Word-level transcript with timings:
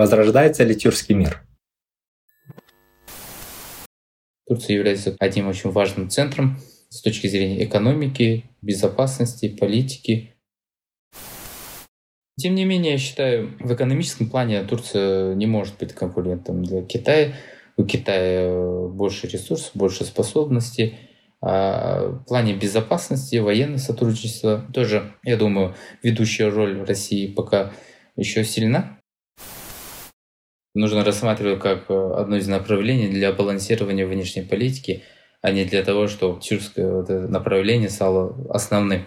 Возрождается 0.00 0.64
ли 0.64 0.74
тюркский 0.74 1.14
мир? 1.14 1.42
Турция 4.48 4.76
является 4.76 5.14
одним 5.20 5.46
очень 5.46 5.70
важным 5.70 6.08
центром 6.08 6.58
с 6.88 7.02
точки 7.02 7.26
зрения 7.26 7.62
экономики, 7.62 8.46
безопасности, 8.62 9.50
политики. 9.50 10.32
Тем 12.38 12.54
не 12.54 12.64
менее, 12.64 12.92
я 12.92 12.98
считаю, 12.98 13.54
в 13.60 13.74
экономическом 13.74 14.30
плане 14.30 14.64
Турция 14.64 15.34
не 15.34 15.44
может 15.44 15.76
быть 15.78 15.92
конкурентом 15.92 16.64
для 16.64 16.80
Китая. 16.80 17.34
У 17.76 17.84
Китая 17.84 18.88
больше 18.88 19.26
ресурсов, 19.26 19.72
больше 19.74 20.06
способностей. 20.06 20.94
А 21.42 22.06
в 22.06 22.24
плане 22.24 22.54
безопасности, 22.54 23.36
военного 23.36 23.76
сотрудничества 23.76 24.64
тоже, 24.72 25.12
я 25.24 25.36
думаю, 25.36 25.74
ведущая 26.02 26.48
роль 26.48 26.86
России 26.86 27.26
пока 27.26 27.74
еще 28.16 28.44
сильна. 28.44 28.96
Нужно 30.74 31.04
рассматривать 31.04 31.60
как 31.60 31.90
одно 31.90 32.36
из 32.36 32.46
направлений 32.46 33.08
для 33.08 33.32
балансирования 33.32 34.06
внешней 34.06 34.42
политики, 34.42 35.02
а 35.42 35.50
не 35.50 35.64
для 35.64 35.82
того, 35.82 36.06
чтобы 36.06 36.40
тюркское 36.40 36.90
вот 36.90 37.08
направление 37.08 37.88
стало 37.88 38.36
основным. 38.50 39.06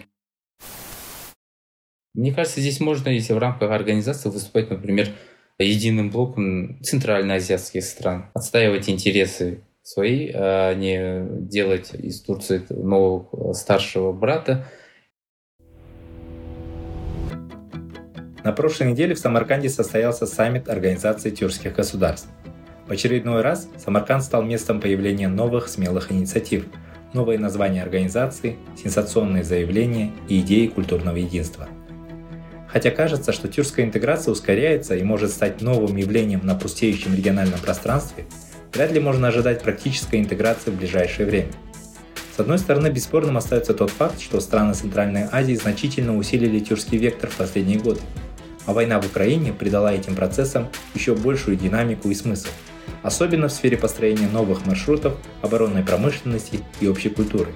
Мне 2.14 2.32
кажется, 2.32 2.60
здесь 2.60 2.80
можно, 2.80 3.08
если 3.08 3.32
в 3.32 3.38
рамках 3.38 3.70
организации 3.70 4.28
выступать, 4.28 4.70
например, 4.70 5.08
единым 5.58 6.10
блоком 6.10 6.80
центральноазиатских 6.82 7.82
стран, 7.82 8.30
отстаивать 8.34 8.88
интересы 8.88 9.64
свои, 9.82 10.30
а 10.32 10.74
не 10.74 11.26
делать 11.48 11.94
из 11.94 12.20
Турции 12.22 12.64
нового 12.70 13.52
старшего 13.52 14.12
брата. 14.12 14.66
На 18.44 18.52
прошлой 18.52 18.92
неделе 18.92 19.16
в 19.16 19.18
Самарканде 19.18 19.68
состоялся 19.68 20.26
саммит 20.26 20.68
Организации 20.68 21.30
тюркских 21.30 21.74
государств. 21.74 22.28
В 22.86 22.92
очередной 22.92 23.42
раз 23.42 23.68
Самарканд 23.82 24.22
стал 24.22 24.42
местом 24.42 24.80
появления 24.80 25.26
новых 25.26 25.68
смелых 25.68 26.12
инициатив, 26.12 26.66
новые 27.12 27.40
названия 27.40 27.82
организации, 27.82 28.56
сенсационные 28.80 29.42
заявления 29.42 30.12
и 30.28 30.40
идеи 30.40 30.68
культурного 30.68 31.16
единства– 31.16 31.68
Хотя 32.74 32.90
кажется, 32.90 33.30
что 33.30 33.46
тюркская 33.46 33.86
интеграция 33.86 34.32
ускоряется 34.32 34.96
и 34.96 35.04
может 35.04 35.30
стать 35.30 35.60
новым 35.60 35.94
явлением 35.94 36.40
на 36.42 36.56
пустеющем 36.56 37.14
региональном 37.14 37.60
пространстве, 37.60 38.24
вряд 38.72 38.90
ли 38.90 38.98
можно 38.98 39.28
ожидать 39.28 39.62
практической 39.62 40.18
интеграции 40.18 40.72
в 40.72 40.74
ближайшее 40.74 41.26
время. 41.26 41.52
С 42.36 42.40
одной 42.40 42.58
стороны, 42.58 42.88
бесспорным 42.88 43.36
остается 43.36 43.74
тот 43.74 43.90
факт, 43.90 44.20
что 44.20 44.40
страны 44.40 44.74
Центральной 44.74 45.28
Азии 45.30 45.54
значительно 45.54 46.16
усилили 46.16 46.58
тюркский 46.58 46.98
вектор 46.98 47.30
в 47.30 47.36
последние 47.36 47.78
годы, 47.78 48.00
а 48.66 48.72
война 48.72 49.00
в 49.00 49.06
Украине 49.06 49.52
придала 49.52 49.92
этим 49.92 50.14
процессам 50.14 50.68
еще 50.94 51.14
большую 51.14 51.56
динамику 51.56 52.08
и 52.10 52.14
смысл, 52.14 52.48
особенно 53.02 53.48
в 53.48 53.52
сфере 53.52 53.76
построения 53.76 54.28
новых 54.28 54.66
маршрутов, 54.66 55.14
оборонной 55.42 55.82
промышленности 55.82 56.60
и 56.80 56.88
общей 56.88 57.10
культуры. 57.10 57.52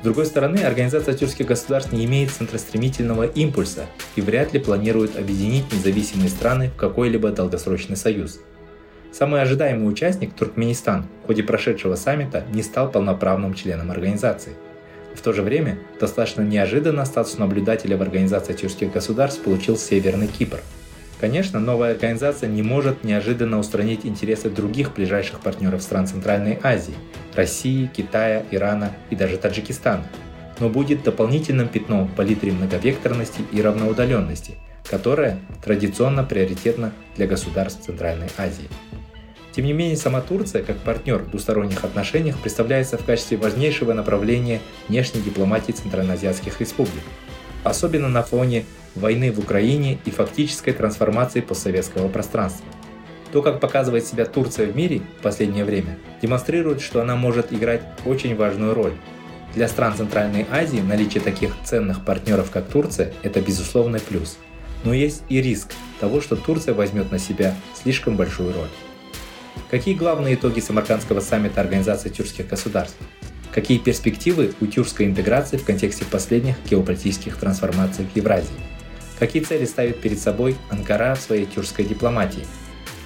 С 0.00 0.02
другой 0.02 0.24
стороны, 0.24 0.60
Организация 0.60 1.12
тюркских 1.14 1.44
государств 1.46 1.92
не 1.92 2.06
имеет 2.06 2.30
центростремительного 2.30 3.24
импульса 3.24 3.84
и 4.16 4.22
вряд 4.22 4.54
ли 4.54 4.58
планирует 4.58 5.18
объединить 5.18 5.70
независимые 5.72 6.30
страны 6.30 6.70
в 6.70 6.76
какой-либо 6.76 7.30
долгосрочный 7.30 7.96
союз. 7.96 8.40
Самый 9.12 9.42
ожидаемый 9.42 9.90
участник, 9.90 10.32
Туркменистан, 10.32 11.04
в 11.22 11.26
ходе 11.26 11.42
прошедшего 11.42 11.96
саммита 11.96 12.44
не 12.52 12.62
стал 12.62 12.90
полноправным 12.90 13.52
членом 13.52 13.90
организации. 13.90 14.54
В 15.14 15.22
то 15.22 15.32
же 15.32 15.42
время, 15.42 15.78
достаточно 15.98 16.42
неожиданно 16.42 17.04
статус 17.04 17.38
наблюдателя 17.38 17.96
в 17.96 18.02
Организации 18.02 18.52
тюркских 18.54 18.92
государств 18.92 19.42
получил 19.42 19.76
Северный 19.76 20.28
Кипр– 20.28 20.60
Конечно, 21.20 21.60
новая 21.60 21.92
организация 21.92 22.48
не 22.48 22.62
может 22.62 23.04
неожиданно 23.04 23.58
устранить 23.58 24.06
интересы 24.06 24.48
других 24.48 24.94
ближайших 24.94 25.40
партнеров 25.40 25.82
стран 25.82 26.06
Центральной 26.06 26.58
Азии– 26.62 26.94
России, 27.34 27.90
Китая, 27.94 28.42
Ирана 28.50 28.92
и 29.10 29.16
даже 29.16 29.36
Таджикистана, 29.36 30.06
но 30.60 30.70
будет 30.70 31.02
дополнительным 31.02 31.68
пятном 31.68 32.06
в 32.06 32.14
палитре 32.14 32.52
многовекторности 32.52 33.42
и 33.52 33.60
равноудаленности, 33.60 34.54
которая 34.88 35.38
традиционно 35.62 36.24
приоритетна 36.24 36.92
для 37.16 37.26
государств 37.26 37.84
Центральной 37.84 38.28
Азии. 38.38 38.70
Тем 39.52 39.64
не 39.64 39.72
менее, 39.72 39.96
сама 39.96 40.20
Турция, 40.20 40.62
как 40.62 40.78
партнер 40.78 41.18
в 41.18 41.30
двусторонних 41.30 41.84
отношениях, 41.84 42.38
представляется 42.38 42.98
в 42.98 43.04
качестве 43.04 43.36
важнейшего 43.36 43.92
направления 43.92 44.60
внешней 44.88 45.22
дипломатии 45.22 45.72
центральноазиатских 45.72 46.60
республик, 46.60 47.02
особенно 47.64 48.08
на 48.08 48.22
фоне 48.22 48.64
войны 48.94 49.32
в 49.32 49.38
Украине 49.38 49.98
и 50.04 50.10
фактической 50.10 50.72
трансформации 50.72 51.40
постсоветского 51.40 52.08
пространства. 52.08 52.64
То, 53.32 53.42
как 53.42 53.60
показывает 53.60 54.04
себя 54.06 54.24
Турция 54.24 54.66
в 54.66 54.76
мире 54.76 55.02
в 55.18 55.22
последнее 55.22 55.64
время, 55.64 55.98
демонстрирует, 56.20 56.80
что 56.80 57.00
она 57.00 57.16
может 57.16 57.52
играть 57.52 57.82
очень 58.04 58.36
важную 58.36 58.74
роль. 58.74 58.94
Для 59.54 59.68
стран 59.68 59.94
Центральной 59.96 60.46
Азии 60.50 60.80
наличие 60.80 61.22
таких 61.22 61.52
ценных 61.64 62.04
партнеров, 62.04 62.50
как 62.52 62.68
Турция, 62.68 63.12
это 63.22 63.40
безусловный 63.40 64.00
плюс. 64.00 64.38
Но 64.84 64.94
есть 64.94 65.22
и 65.28 65.40
риск 65.42 65.72
того, 65.98 66.20
что 66.20 66.36
Турция 66.36 66.74
возьмет 66.74 67.10
на 67.12 67.18
себя 67.18 67.54
слишком 67.74 68.16
большую 68.16 68.52
роль. 68.52 68.68
Какие 69.70 69.94
главные 69.94 70.34
итоги 70.34 70.60
Самаркандского 70.60 71.20
саммита 71.20 71.60
Организации 71.60 72.08
тюркских 72.08 72.48
государств? 72.48 72.96
Какие 73.52 73.78
перспективы 73.78 74.54
у 74.60 74.66
тюркской 74.66 75.06
интеграции 75.06 75.56
в 75.56 75.64
контексте 75.64 76.04
последних 76.04 76.56
геополитических 76.68 77.36
трансформаций 77.36 78.06
в 78.06 78.16
Евразии? 78.16 78.48
Какие 79.18 79.42
цели 79.42 79.64
ставит 79.64 80.00
перед 80.00 80.18
собой 80.18 80.56
Анкара 80.70 81.14
в 81.14 81.20
своей 81.20 81.46
тюркской 81.46 81.84
дипломатии? 81.84 82.46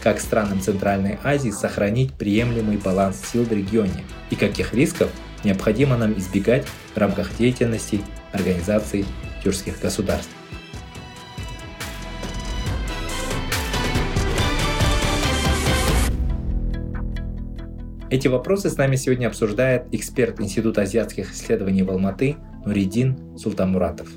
Как 0.03 0.21
странам 0.21 0.61
Центральной 0.61 1.19
Азии 1.25 1.51
сохранить 1.51 2.13
приемлемый 2.13 2.77
баланс 2.77 3.23
сил 3.33 3.45
в 3.45 3.53
регионе? 3.53 4.05
И 4.29 4.37
каких 4.37 4.75
рисков 4.75 5.11
необходимо 5.45 5.97
нам 5.97 6.13
избегать 6.19 6.67
в 6.95 6.99
рамках 6.99 7.35
деятельности 7.39 8.01
Организации 8.33 9.07
тюркских 9.43 9.81
государств? 9.81 10.34
Эти 18.15 18.29
вопросы 18.29 18.71
с 18.71 18.77
нами 18.77 18.95
сегодня 18.95 19.27
обсуждает 19.27 19.93
эксперт 19.93 20.41
Института 20.41 20.83
азиатских 20.83 21.33
исследований 21.33 21.83
в 21.83 21.91
Алматы 21.91 22.37
Нуридин 22.65 23.37
Султамуратов. 23.37 24.09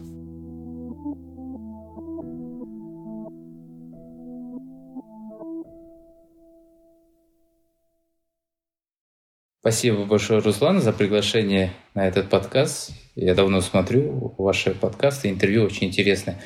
Спасибо 9.61 10.05
большое, 10.05 10.41
Руслан, 10.41 10.79
за 10.79 10.93
приглашение 10.93 11.73
на 11.95 12.07
этот 12.07 12.29
подкаст. 12.29 12.91
Я 13.15 13.33
давно 13.33 13.61
смотрю 13.61 14.35
ваши 14.37 14.75
подкасты, 14.75 15.31
интервью 15.31 15.63
очень 15.63 15.87
интересные. 15.87 16.39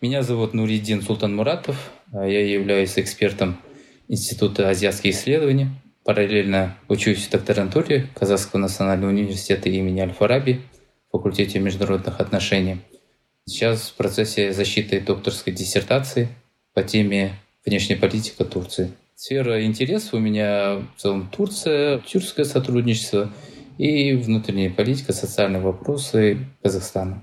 Меня 0.00 0.24
зовут 0.24 0.54
Нуридин 0.54 1.02
Султан 1.02 1.36
Муратов. 1.36 1.92
Я 2.12 2.44
являюсь 2.44 2.98
экспертом 2.98 3.58
Института 4.08 4.70
азиатских 4.70 5.14
исследований. 5.14 5.68
Параллельно 6.06 6.78
учусь 6.86 7.26
в 7.26 7.30
докторантуре 7.30 8.06
Казахского 8.14 8.60
национального 8.60 9.10
университета 9.10 9.68
имени 9.68 9.98
Аль-Фараби, 9.98 10.60
факультете 11.10 11.58
международных 11.58 12.20
отношений. 12.20 12.76
Сейчас 13.44 13.88
в 13.88 13.94
процессе 13.94 14.52
защиты 14.52 15.00
докторской 15.00 15.52
диссертации 15.52 16.28
по 16.74 16.84
теме 16.84 17.32
внешняя 17.64 17.96
политика 17.96 18.44
Турции. 18.44 18.92
Сфера 19.16 19.64
интересов 19.64 20.14
у 20.14 20.18
меня 20.18 20.76
в 20.96 21.00
целом 21.00 21.28
Турция, 21.28 21.98
тюркское 21.98 22.44
сотрудничество 22.44 23.32
и 23.76 24.12
внутренняя 24.12 24.70
политика, 24.70 25.12
социальные 25.12 25.60
вопросы 25.60 26.38
Казахстана. 26.62 27.20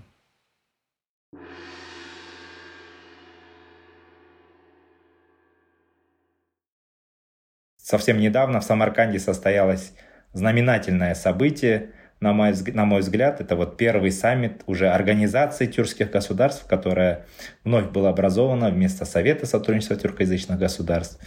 Совсем 7.84 8.18
недавно 8.18 8.62
в 8.62 8.64
Самарканде 8.64 9.20
состоялось 9.20 9.92
знаменательное 10.32 11.16
событие. 11.16 11.92
на 12.22 12.32
мой, 12.32 12.54
на 12.68 12.86
мой 12.86 13.02
взгляд, 13.02 13.42
это 13.42 13.58
вот 13.58 13.76
первый 13.76 14.10
саммит 14.10 14.62
уже 14.68 14.88
организации 14.88 15.66
тюркских 15.66 16.10
государств, 16.10 16.66
которая 16.66 17.26
вновь 17.66 17.90
была 17.90 18.12
образована 18.12 18.70
вместо 18.70 19.04
Совета 19.04 19.46
сотрудничества 19.46 19.98
тюркоязычных 19.98 20.58
государств. 20.58 21.20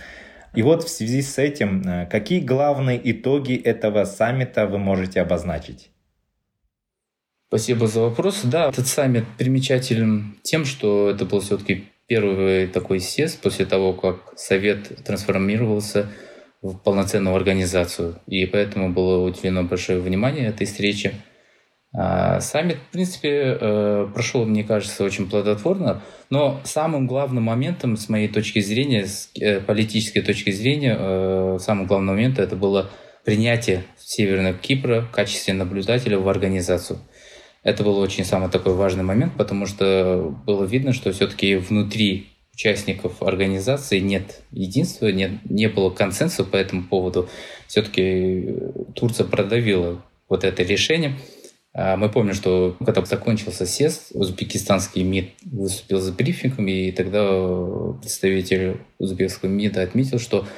И 0.55 0.63
вот 0.63 0.85
в 0.85 0.89
связи 0.89 1.21
с 1.21 1.37
этим, 1.37 1.83
э, 1.83 2.07
какие 2.07 2.41
главные 2.41 2.99
итоги 3.13 3.55
этого 3.55 4.05
саммита 4.07 4.67
вы 4.67 4.79
можете 4.79 5.21
обозначить? 5.21 5.91
Спасибо 7.49 7.87
за 7.87 8.01
вопрос. 8.01 8.41
Да, 8.45 8.71
этот 8.71 8.87
саммит 8.87 9.25
примечателен 9.37 10.39
тем, 10.43 10.65
что 10.65 11.11
это 11.11 11.27
был 11.27 11.41
все-таки 11.41 11.85
первый 12.07 12.67
такой 12.69 13.01
съезд 13.01 13.43
после 13.43 13.67
того, 13.67 13.93
как 13.93 14.33
Совет 14.37 15.05
трансформировался 15.05 16.09
в 16.71 16.79
полноценную 16.79 17.35
организацию. 17.35 18.21
И 18.27 18.47
поэтому 18.47 18.91
было 18.91 19.25
уделено 19.25 19.63
большое 19.65 20.01
внимание 20.01 20.49
этой 20.49 20.67
встрече. 20.67 21.15
А, 21.99 22.41
саммит, 22.41 22.77
в 22.77 22.93
принципе, 22.93 23.57
э, 23.59 24.09
прошел, 24.13 24.45
мне 24.45 24.65
кажется, 24.65 25.03
очень 25.03 25.31
плодотворно, 25.31 26.03
но 26.29 26.61
самым 26.65 27.07
главным 27.07 27.45
моментом, 27.45 27.97
с 27.97 28.11
моей 28.11 28.29
точки 28.29 28.61
зрения, 28.61 29.07
с 29.07 29.31
э, 29.41 29.61
политической 29.61 30.21
точки 30.21 30.51
зрения, 30.51 30.95
э, 30.99 31.59
самым 31.59 31.87
главным 31.87 32.15
моментом 32.15 32.45
это 32.45 32.55
было 32.55 32.91
принятие 33.25 33.85
Северного 33.99 34.55
Кипра 34.55 35.01
в 35.01 35.11
качестве 35.11 35.55
наблюдателя 35.55 36.19
в 36.19 36.29
организацию. 36.29 36.99
Это 37.63 37.83
был 37.83 37.99
очень 37.99 38.25
самый 38.25 38.51
такой 38.51 38.75
важный 38.75 39.03
момент, 39.03 39.33
потому 39.37 39.67
что 39.67 40.37
было 40.45 40.65
видно, 40.65 40.93
что 40.93 41.13
все-таки 41.13 41.57
внутри 41.57 42.36
участников 42.57 43.23
организации 43.23 44.01
нет 44.01 44.41
единства, 44.51 45.09
нет, 45.09 45.33
не 45.45 45.69
было 45.69 45.91
консенсуса 45.91 46.43
по 46.43 46.57
этому 46.57 46.85
поводу. 46.85 47.29
Все-таки 47.67 48.57
Турция 48.95 49.27
продавила 49.27 50.03
вот 50.27 50.43
это 50.43 50.63
решение. 50.63 51.19
А 51.75 51.99
мы 51.99 52.09
помним, 52.09 52.33
что 52.33 52.75
когда 52.83 53.05
закончился 53.05 53.67
съезд, 53.67 54.13
узбекистанский 54.15 55.03
МИД 55.03 55.33
выступил 55.45 56.01
с 56.01 56.11
брифингом, 56.11 56.67
и 56.69 56.93
тогда 56.93 57.93
представитель 58.01 58.79
узбекского 58.99 59.51
МИДа 59.51 59.83
отметил, 59.83 60.19
что 60.19 60.49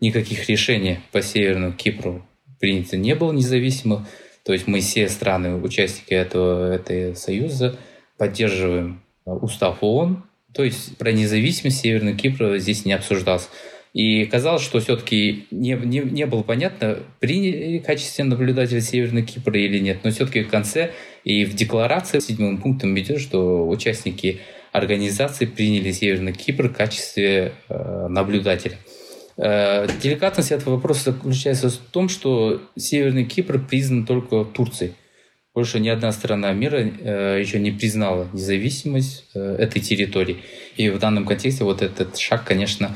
никаких 0.00 0.48
решений 0.48 1.00
по 1.10 1.22
Северному 1.22 1.72
Кипру 1.72 2.24
принято 2.60 2.96
не 2.96 3.16
было 3.16 3.32
независимых, 3.32 4.02
то 4.44 4.52
есть 4.52 4.68
мы 4.68 4.78
все 4.78 5.08
страны, 5.08 5.56
участники 5.56 6.14
этого, 6.14 6.72
этого 6.72 7.14
союза, 7.14 7.76
поддерживаем 8.16 9.02
э, 9.26 9.30
устав 9.30 9.78
ООН, 9.80 10.22
то 10.52 10.64
есть 10.64 10.96
про 10.96 11.12
независимость 11.12 11.80
Северного 11.80 12.16
Кипра 12.16 12.58
здесь 12.58 12.84
не 12.84 12.92
обсуждался. 12.92 13.48
И 13.94 14.26
казалось, 14.26 14.62
что 14.62 14.80
все-таки 14.80 15.46
не, 15.50 15.72
не, 15.72 16.00
не 16.00 16.26
было 16.26 16.42
понятно, 16.42 16.98
приняли 17.20 17.78
качестве 17.78 18.24
наблюдателя 18.24 18.80
Северного 18.80 19.26
Кипра 19.26 19.58
или 19.58 19.78
нет. 19.78 19.98
Но 20.04 20.10
все-таки 20.10 20.42
в 20.42 20.50
конце 20.50 20.92
и 21.24 21.44
в 21.44 21.54
декларации 21.54 22.20
седьмым 22.20 22.58
пунктом 22.58 22.98
идет, 22.98 23.20
что 23.20 23.66
участники 23.68 24.40
организации 24.72 25.46
приняли 25.46 25.92
Северный 25.92 26.32
Кипр 26.32 26.68
в 26.68 26.74
качестве 26.74 27.52
э, 27.68 28.06
наблюдателя. 28.08 28.78
Э, 29.36 29.86
деликатность 30.02 30.52
этого 30.52 30.74
вопроса 30.74 31.12
заключается 31.12 31.70
в 31.70 31.76
том, 31.76 32.08
что 32.08 32.60
Северный 32.76 33.24
Кипр 33.24 33.58
признан 33.58 34.04
только 34.04 34.44
Турцией. 34.44 34.92
Больше 35.58 35.80
ни 35.80 35.88
одна 35.88 36.12
страна 36.12 36.52
мира 36.52 36.76
э, 36.76 37.40
еще 37.40 37.58
не 37.58 37.72
признала 37.72 38.28
независимость 38.32 39.24
э, 39.34 39.56
этой 39.58 39.82
территории. 39.82 40.36
И 40.76 40.88
в 40.88 41.00
данном 41.00 41.26
контексте 41.26 41.64
вот 41.64 41.82
этот 41.82 42.16
шаг, 42.16 42.44
конечно, 42.44 42.94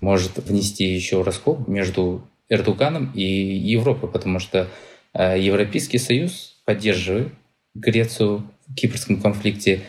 может 0.00 0.38
внести 0.38 0.84
еще 0.84 1.22
раскол 1.22 1.64
между 1.66 2.22
Эрдоганом 2.48 3.10
и 3.12 3.24
Европой, 3.24 4.08
потому 4.08 4.38
что 4.38 4.68
Европейский 5.12 5.98
Союз 5.98 6.62
поддерживает 6.64 7.32
Грецию 7.74 8.48
в 8.68 8.74
кипрском 8.76 9.20
конфликте 9.20 9.80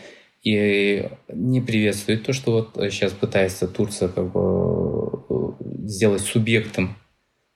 и 0.42 1.08
не 1.32 1.60
приветствует 1.60 2.24
то, 2.24 2.32
что 2.32 2.50
вот 2.50 2.90
сейчас 2.90 3.12
пытается 3.12 3.68
Турция 3.68 4.08
как 4.08 4.32
бы 4.32 5.54
сделать 5.86 6.22
субъектом 6.22 6.96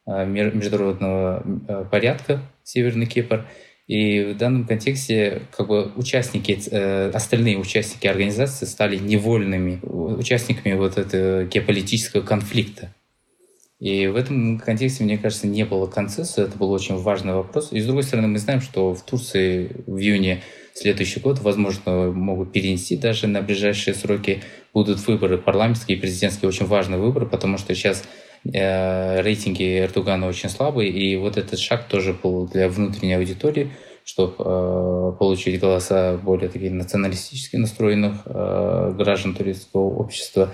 международного 0.06 1.88
порядка 1.90 2.42
Северный 2.62 3.06
Кипр. 3.06 3.44
И 3.88 4.22
в 4.22 4.36
данном 4.36 4.64
контексте 4.64 5.42
как 5.56 5.66
бы 5.66 5.92
участники, 5.96 6.58
э, 6.70 7.10
остальные 7.10 7.58
участники 7.58 8.06
организации 8.06 8.64
стали 8.64 8.96
невольными 8.96 9.80
участниками 9.82 10.74
вот 10.74 10.98
этого 10.98 11.44
геополитического 11.44 12.22
конфликта. 12.22 12.94
И 13.80 14.06
в 14.06 14.14
этом 14.14 14.60
контексте, 14.60 15.02
мне 15.02 15.18
кажется, 15.18 15.48
не 15.48 15.64
было 15.64 15.88
консенсуса, 15.88 16.42
это 16.42 16.56
был 16.56 16.70
очень 16.70 16.96
важный 16.96 17.34
вопрос. 17.34 17.72
И 17.72 17.80
с 17.80 17.84
другой 17.84 18.04
стороны, 18.04 18.28
мы 18.28 18.38
знаем, 18.38 18.60
что 18.60 18.94
в 18.94 19.02
Турции 19.02 19.72
в 19.88 19.98
июне 19.98 20.42
следующий 20.72 21.18
год, 21.18 21.40
возможно, 21.40 22.12
могут 22.12 22.52
перенести 22.52 22.96
даже 22.96 23.26
на 23.26 23.42
ближайшие 23.42 23.94
сроки, 23.94 24.40
будут 24.72 25.04
выборы 25.08 25.36
парламентские 25.36 25.98
и 25.98 26.00
президентские, 26.00 26.48
очень 26.48 26.66
важный 26.66 26.98
выбор, 26.98 27.26
потому 27.26 27.58
что 27.58 27.74
сейчас 27.74 28.04
рейтинги 28.44 29.80
Эрдогана 29.80 30.26
очень 30.26 30.48
слабые, 30.48 30.90
и 30.90 31.16
вот 31.16 31.36
этот 31.36 31.58
шаг 31.58 31.88
тоже 31.88 32.12
был 32.12 32.48
для 32.48 32.68
внутренней 32.68 33.14
аудитории, 33.14 33.70
чтобы 34.04 34.34
э, 34.38 35.12
получить 35.18 35.60
голоса 35.60 36.18
более 36.22 36.48
таких 36.48 36.72
националистически 36.72 37.56
настроенных 37.56 38.22
э, 38.24 38.94
граждан 38.96 39.34
турецкого 39.34 39.94
общества. 39.94 40.52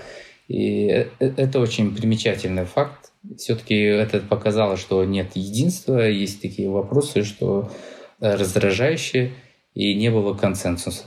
И 0.49 0.89
э, 0.89 1.09
э, 1.19 1.33
это 1.37 1.61
очень 1.61 1.95
примечательный 1.95 2.65
факт. 2.65 3.13
Все-таки 3.37 3.75
это 3.75 4.21
показало, 4.21 4.77
что 4.77 5.05
нет 5.05 5.35
единства, 5.35 6.07
есть 6.09 6.43
такие 6.43 6.69
вопросы, 6.69 7.25
что 7.25 7.71
э, 8.21 8.35
раздражающие, 8.35 9.33
и 9.75 9.95
не 9.95 10.11
было 10.11 10.35
консенсуса. 10.35 11.05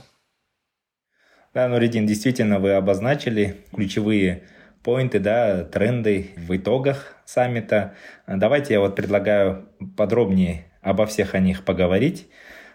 Да, 1.54 1.68
Нуридин, 1.68 2.06
действительно, 2.06 2.58
вы 2.58 2.72
обозначили 2.72 3.58
ключевые 3.74 4.44
поинты, 4.82 5.18
да, 5.18 5.64
тренды 5.64 6.30
в 6.36 6.56
итогах 6.56 7.16
саммита. 7.24 7.94
Давайте 8.26 8.74
я 8.74 8.80
вот 8.80 8.96
предлагаю 8.96 9.68
подробнее 9.96 10.66
обо 10.80 11.06
всех 11.06 11.34
о 11.34 11.38
них 11.38 11.64
поговорить. 11.64 12.28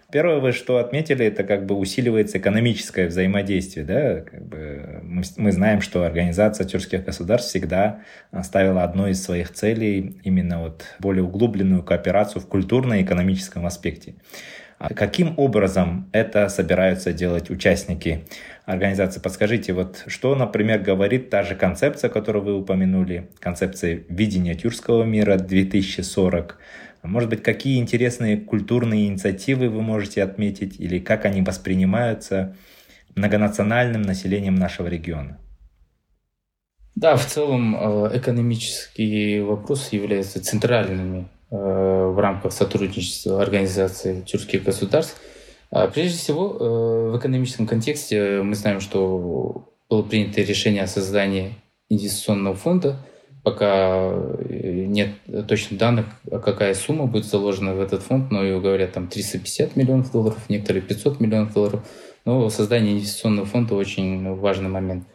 Первое, 0.09 0.38
вы 0.39 0.54
что 0.54 0.77
отметили, 0.77 1.25
это 1.25 1.44
как 1.44 1.65
бы 1.65 1.75
усиливается 1.75 2.38
экономическое 2.38 3.07
взаимодействие. 3.07 3.86
Да? 3.86 4.21
Как 4.21 4.48
бы 4.48 5.01
мы, 5.04 5.24
мы 5.36 5.51
знаем, 5.51 5.81
что 5.81 6.06
Организация 6.06 6.65
тюркских 6.65 7.04
государств 7.04 7.50
всегда 7.50 8.00
ставила 8.42 8.83
одной 8.83 9.12
из 9.12 9.21
своих 9.21 9.51
целей 9.51 10.18
именно 10.24 10.62
вот 10.62 10.86
более 11.00 11.24
углубленную 11.24 11.83
кооперацию 11.83 12.42
в 12.42 12.48
культурно-экономическом 12.48 13.65
аспекте. 13.65 14.15
А 14.80 14.94
каким 14.94 15.34
образом 15.38 16.08
это 16.12 16.50
собираются 16.50 17.12
делать 17.12 17.50
участники 17.50 18.26
организации? 18.66 19.20
Подскажите, 19.20 19.74
вот 19.74 20.04
что, 20.06 20.36
например, 20.36 20.80
говорит 20.80 21.32
та 21.32 21.42
же 21.42 21.56
концепция, 21.56 22.12
которую 22.12 22.46
вы 22.46 22.54
упомянули, 22.54 23.30
концепция 23.40 24.04
видения 24.07 24.54
тюркского 24.54 25.04
мира 25.04 25.38
2040? 25.38 26.60
Может 27.02 27.30
быть, 27.30 27.42
какие 27.42 27.80
интересные 27.80 28.38
культурные 28.38 29.07
инициативы 29.07 29.69
вы 29.69 29.81
можете 29.81 30.22
отметить 30.22 30.80
или 30.80 31.00
как 31.00 31.26
они 31.26 31.42
воспринимаются 31.42 32.56
многонациональным 33.16 34.04
населением 34.04 34.56
нашего 34.56 34.88
региона? 34.88 35.40
Да, 36.94 37.16
в 37.16 37.26
целом 37.26 37.76
э, 37.76 38.18
экономические 38.18 39.44
вопросы 39.44 39.96
являются 39.96 40.44
центральными 40.44 41.28
в 41.49 42.19
рамках 42.19 42.51
сотрудничества 42.51 43.42
организации 43.42 44.21
тюркских 44.21 44.63
государств. 44.63 45.21
А 45.69 45.87
прежде 45.87 46.18
всего, 46.18 46.57
э, 46.59 47.11
в 47.11 47.18
экономическом 47.18 47.68
контексте 47.68 48.42
мы 48.42 48.56
знаем, 48.56 48.80
что 48.80 49.69
было 49.89 50.01
принято 50.01 50.42
решение 50.42 50.83
о 50.83 50.87
создании 50.87 51.56
инвестиционного 51.89 52.56
фонда. 52.56 52.97
Пока 53.44 54.11
э, 54.11 54.85
нет 54.87 55.09
точных 55.47 55.80
данных, 55.80 56.06
какая 56.30 56.73
сумма 56.73 57.06
будет 57.06 57.25
заложена 57.25 57.75
в 57.75 57.81
этот 57.81 58.01
фонд, 58.01 58.31
но 58.31 58.44
и 58.44 58.59
говорят 58.59 58.94
там 58.94 59.07
350 59.07 59.75
миллионов 59.75 60.11
долларов, 60.11 60.37
некоторые 60.49 60.81
500 60.81 61.19
миллионов 61.19 61.54
долларов. 61.54 61.87
Но 62.23 62.49
создание 62.49 62.94
инвестиционного 62.94 63.45
фонда 63.45 63.75
очень 63.75 64.35
важный 64.35 64.69
момент. 64.69 65.06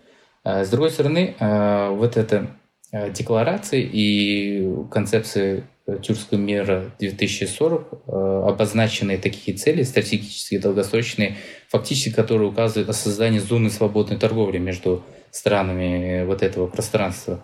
А 0.44 0.64
с 0.64 0.70
другой 0.70 0.90
стороны, 0.90 1.34
вот 1.38 2.16
эта 2.16 2.48
декларация 2.90 3.80
и 3.80 4.66
концепция 4.90 5.64
тюркского 5.86 6.38
мира 6.38 6.92
2040 6.98 7.88
э, 7.92 8.42
обозначенные 8.46 9.18
такие 9.18 9.56
цели, 9.56 9.82
стратегические, 9.82 10.60
долгосрочные, 10.60 11.36
фактически 11.68 12.14
которые 12.14 12.48
указывают 12.48 12.88
о 12.88 12.92
создании 12.92 13.40
зоны 13.40 13.68
свободной 13.68 14.16
торговли 14.16 14.58
между 14.58 15.02
странами 15.30 16.24
вот 16.24 16.42
этого 16.42 16.68
пространства. 16.68 17.40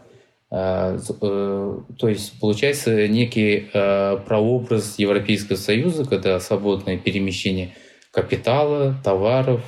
Э, 0.51 0.99
э, 0.99 1.79
то 1.99 2.09
есть 2.09 2.39
получается 2.41 3.09
некий 3.09 3.69
прообраз 3.73 4.99
Европейского 4.99 5.57
Союза, 5.57 6.05
когда 6.05 6.39
свободное 6.39 6.97
перемещение 6.97 7.75
капитала, 8.13 8.95
товаров, 9.05 9.63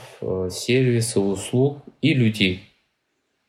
сервиса, 0.51 1.21
услуг 1.21 1.83
и 2.01 2.15
людей. 2.15 2.63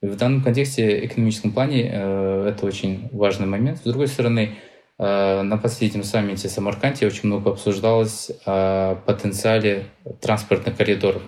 В 0.02 0.16
данном 0.16 0.44
контексте, 0.44 1.06
экономическом 1.06 1.52
плане, 1.52 1.84
это 1.84 2.58
очень 2.64 3.08
важный 3.12 3.46
момент. 3.46 3.78
С 3.78 3.82
другой 3.82 4.08
стороны, 4.08 4.56
Э, 4.56 4.71
на 5.02 5.58
последнем 5.58 6.04
саммите 6.04 6.48
Самарканде 6.48 7.08
очень 7.08 7.28
много 7.28 7.52
обсуждалось 7.52 8.32
о 8.46 8.96
потенциале 9.06 9.88
транспортных 10.22 10.78
коридоров. 10.78 11.24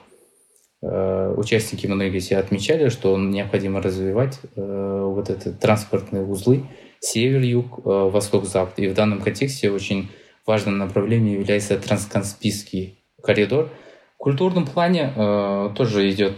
Э, 0.84 1.34
участники 1.36 1.88
многие 1.88 2.38
отмечали, 2.38 2.89
что 2.89 3.18
необходимо 3.18 3.82
развивать 3.82 4.39
вот 4.56 5.30
эти 5.30 5.50
транспортные 5.50 6.24
узлы 6.24 6.65
север-юг, 7.00 7.84
восток-запад. 7.84 8.77
И 8.77 8.88
в 8.88 8.94
данном 8.94 9.22
контексте 9.22 9.72
очень 9.72 10.10
важным 10.46 10.77
направлением 10.77 11.39
является 11.39 11.77
транскаспийский 11.77 13.00
коридор. 13.22 13.70
В 14.15 14.18
культурном 14.18 14.65
плане 14.65 15.13
тоже 15.75 16.10
идет 16.12 16.36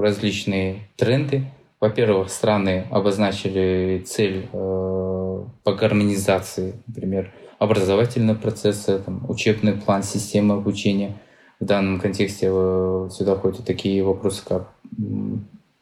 различные 0.00 0.88
тренды. 0.96 1.44
Во-первых, 1.80 2.30
страны 2.30 2.86
обозначили 2.90 4.02
цель 4.04 4.48
э, 4.52 5.27
по 5.64 5.74
гармонизации, 5.74 6.74
например, 6.86 7.32
образовательного 7.58 8.36
процесса, 8.36 8.98
там, 8.98 9.28
учебный 9.28 9.72
план, 9.72 10.02
система 10.02 10.56
обучения. 10.56 11.16
В 11.60 11.64
данном 11.64 11.98
контексте 11.98 12.48
э, 12.50 13.08
сюда 13.10 13.34
входят 13.34 13.64
такие 13.64 14.04
вопросы, 14.04 14.44
как 14.44 14.72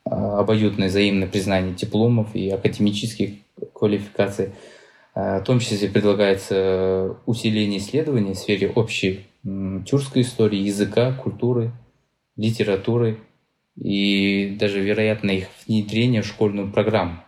обоюдное 0.05 0.89
взаимное 0.89 1.29
признание 1.29 1.75
дипломов 1.75 2.35
и 2.35 2.49
академических 2.49 3.35
квалификаций. 3.73 4.51
Э, 5.15 5.41
в 5.41 5.45
том 5.45 5.59
числе 5.59 5.89
предлагается 5.89 7.17
усиление 7.27 7.79
исследований 7.79 8.35
в 8.35 8.39
сфере 8.39 8.71
общей 8.71 9.27
тюркской 9.45 10.23
истории, 10.23 10.59
языка, 10.59 11.13
культуры, 11.13 11.73
литературы 12.37 13.19
и 13.77 14.57
даже, 14.59 14.81
вероятно, 14.81 15.31
их 15.31 15.47
внедрение 15.67 16.23
в 16.23 16.27
школьную 16.27 16.73
программу. 16.73 17.19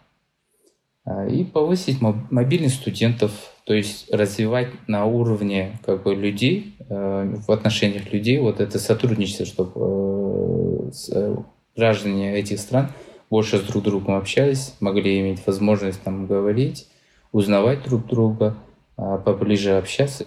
А, 1.09 1.27
и 1.27 1.43
повысить 1.43 2.03
мобильность 2.03 2.77
студентов, 2.77 3.33
то 3.65 3.73
есть 3.73 4.13
развивать 4.13 4.69
на 4.89 5.07
уровне 5.07 5.79
как 5.85 6.03
бы, 6.03 6.15
людей, 6.15 6.77
э, 6.81 7.35
в 7.47 7.51
отношениях 7.51 8.13
людей 8.13 8.39
вот 8.39 8.61
это 8.61 8.79
сотрудничество, 8.79 9.47
чтобы 9.47 9.73
э, 9.75 10.91
э, 11.13 11.37
граждане 11.77 12.39
этих 12.39 12.59
стран 12.59 12.91
больше 13.31 13.57
с 13.57 13.63
друг 13.63 13.85
другом 13.85 14.17
общались, 14.17 14.75
могли 14.81 15.21
иметь 15.21 15.47
возможность 15.47 16.03
там 16.03 16.27
говорить, 16.27 16.87
узнавать 17.33 17.85
друг 17.85 18.07
друга, 18.07 18.57
а, 18.97 19.17
поближе 19.17 19.79
общаться. 19.79 20.27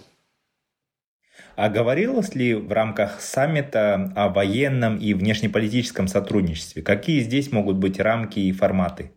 А 1.54 1.68
говорилось 1.68 2.34
ли 2.34 2.54
в 2.54 2.72
рамках 2.72 3.20
саммита 3.20 4.12
о 4.16 4.30
военном 4.30 4.96
и 4.96 5.14
внешнеполитическом 5.14 6.08
сотрудничестве? 6.08 6.82
Какие 6.82 7.20
здесь 7.20 7.52
могут 7.52 7.76
быть 7.76 8.00
рамки 8.00 8.40
и 8.40 8.52
форматы? 8.52 9.12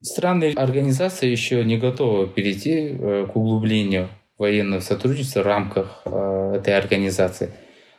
Страны 0.00 0.52
организации 0.54 1.28
еще 1.28 1.64
не 1.64 1.76
готовы 1.76 2.28
перейти 2.28 2.90
э, 2.90 3.26
к 3.30 3.34
углублению 3.34 4.08
военного 4.38 4.80
сотрудничества 4.80 5.40
в 5.40 5.46
рамках 5.46 6.02
э, 6.04 6.54
этой 6.56 6.76
организации. 6.76 7.50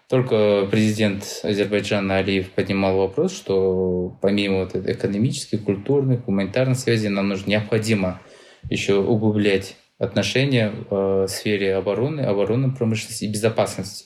Только 0.08 0.68
президент 0.72 1.42
Азербайджана 1.44 2.18
Алиев 2.18 2.52
поднимал 2.52 2.98
вопрос, 2.98 3.36
что 3.36 4.18
помимо 4.22 4.60
вот 4.64 4.76
экономических, 4.76 5.64
культурных, 5.64 6.26
гуманитарных 6.26 6.80
связей 6.80 7.10
нам 7.10 7.28
нужно 7.28 7.50
необходимо 7.50 8.22
еще 8.70 8.96
углублять 8.96 9.76
отношения 10.00 10.74
в 10.90 11.28
сфере 11.28 11.76
обороны, 11.76 12.22
оборонной 12.22 12.72
промышленности 12.72 13.26
и 13.26 13.32
безопасности. 13.32 14.06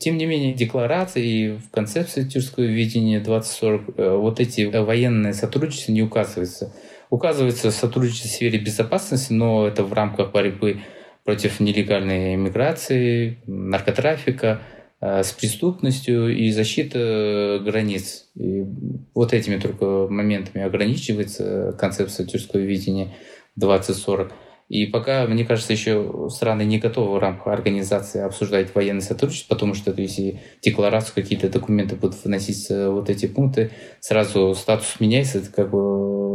Тем 0.00 0.16
не 0.16 0.24
менее, 0.24 0.54
декларации 0.54 1.26
и 1.26 1.48
в 1.58 1.70
концепции 1.70 2.24
тюркского 2.24 2.64
видения 2.64 3.20
2040 3.20 3.82
э, 3.96 4.16
вот 4.16 4.40
эти 4.40 4.62
военные 4.62 5.34
сотрудничества 5.34 5.92
не 5.92 6.02
указываются. 6.02 6.72
Указывается 7.10 7.72
сотрудничество 7.72 8.28
в 8.28 8.30
сфере 8.30 8.58
безопасности, 8.58 9.32
но 9.32 9.66
это 9.66 9.82
в 9.82 9.92
рамках 9.92 10.30
борьбы 10.30 10.80
против 11.24 11.58
нелегальной 11.58 12.36
иммиграции, 12.36 13.42
наркотрафика, 13.46 14.60
э, 15.00 15.24
с 15.24 15.32
преступностью 15.32 16.34
и 16.34 16.50
защита 16.52 17.60
границ. 17.64 18.28
И 18.36 18.64
вот 19.12 19.32
этими 19.32 19.58
только 19.58 20.06
моментами 20.08 20.64
ограничивается 20.64 21.76
концепция 21.78 22.26
тюркского 22.26 22.60
видения 22.60 23.12
2040. 23.56 24.32
И 24.68 24.86
пока, 24.86 25.26
мне 25.26 25.44
кажется, 25.44 25.72
еще 25.72 26.28
страны 26.30 26.62
не 26.62 26.78
готовы 26.78 27.16
в 27.16 27.18
рамках 27.18 27.48
организации 27.48 28.20
обсуждать 28.20 28.72
военное 28.72 29.02
сотрудничество, 29.02 29.56
потому 29.56 29.74
что 29.74 29.92
если 29.96 30.40
декларацию, 30.62 31.16
какие-то 31.16 31.48
документы 31.48 31.96
будут 31.96 32.22
выноситься 32.22 32.92
вот 32.92 33.10
эти 33.10 33.26
пункты, 33.26 33.72
сразу 33.98 34.54
статус 34.54 35.00
меняется, 35.00 35.38
это 35.38 35.50
как 35.50 35.72
бы 35.72 36.29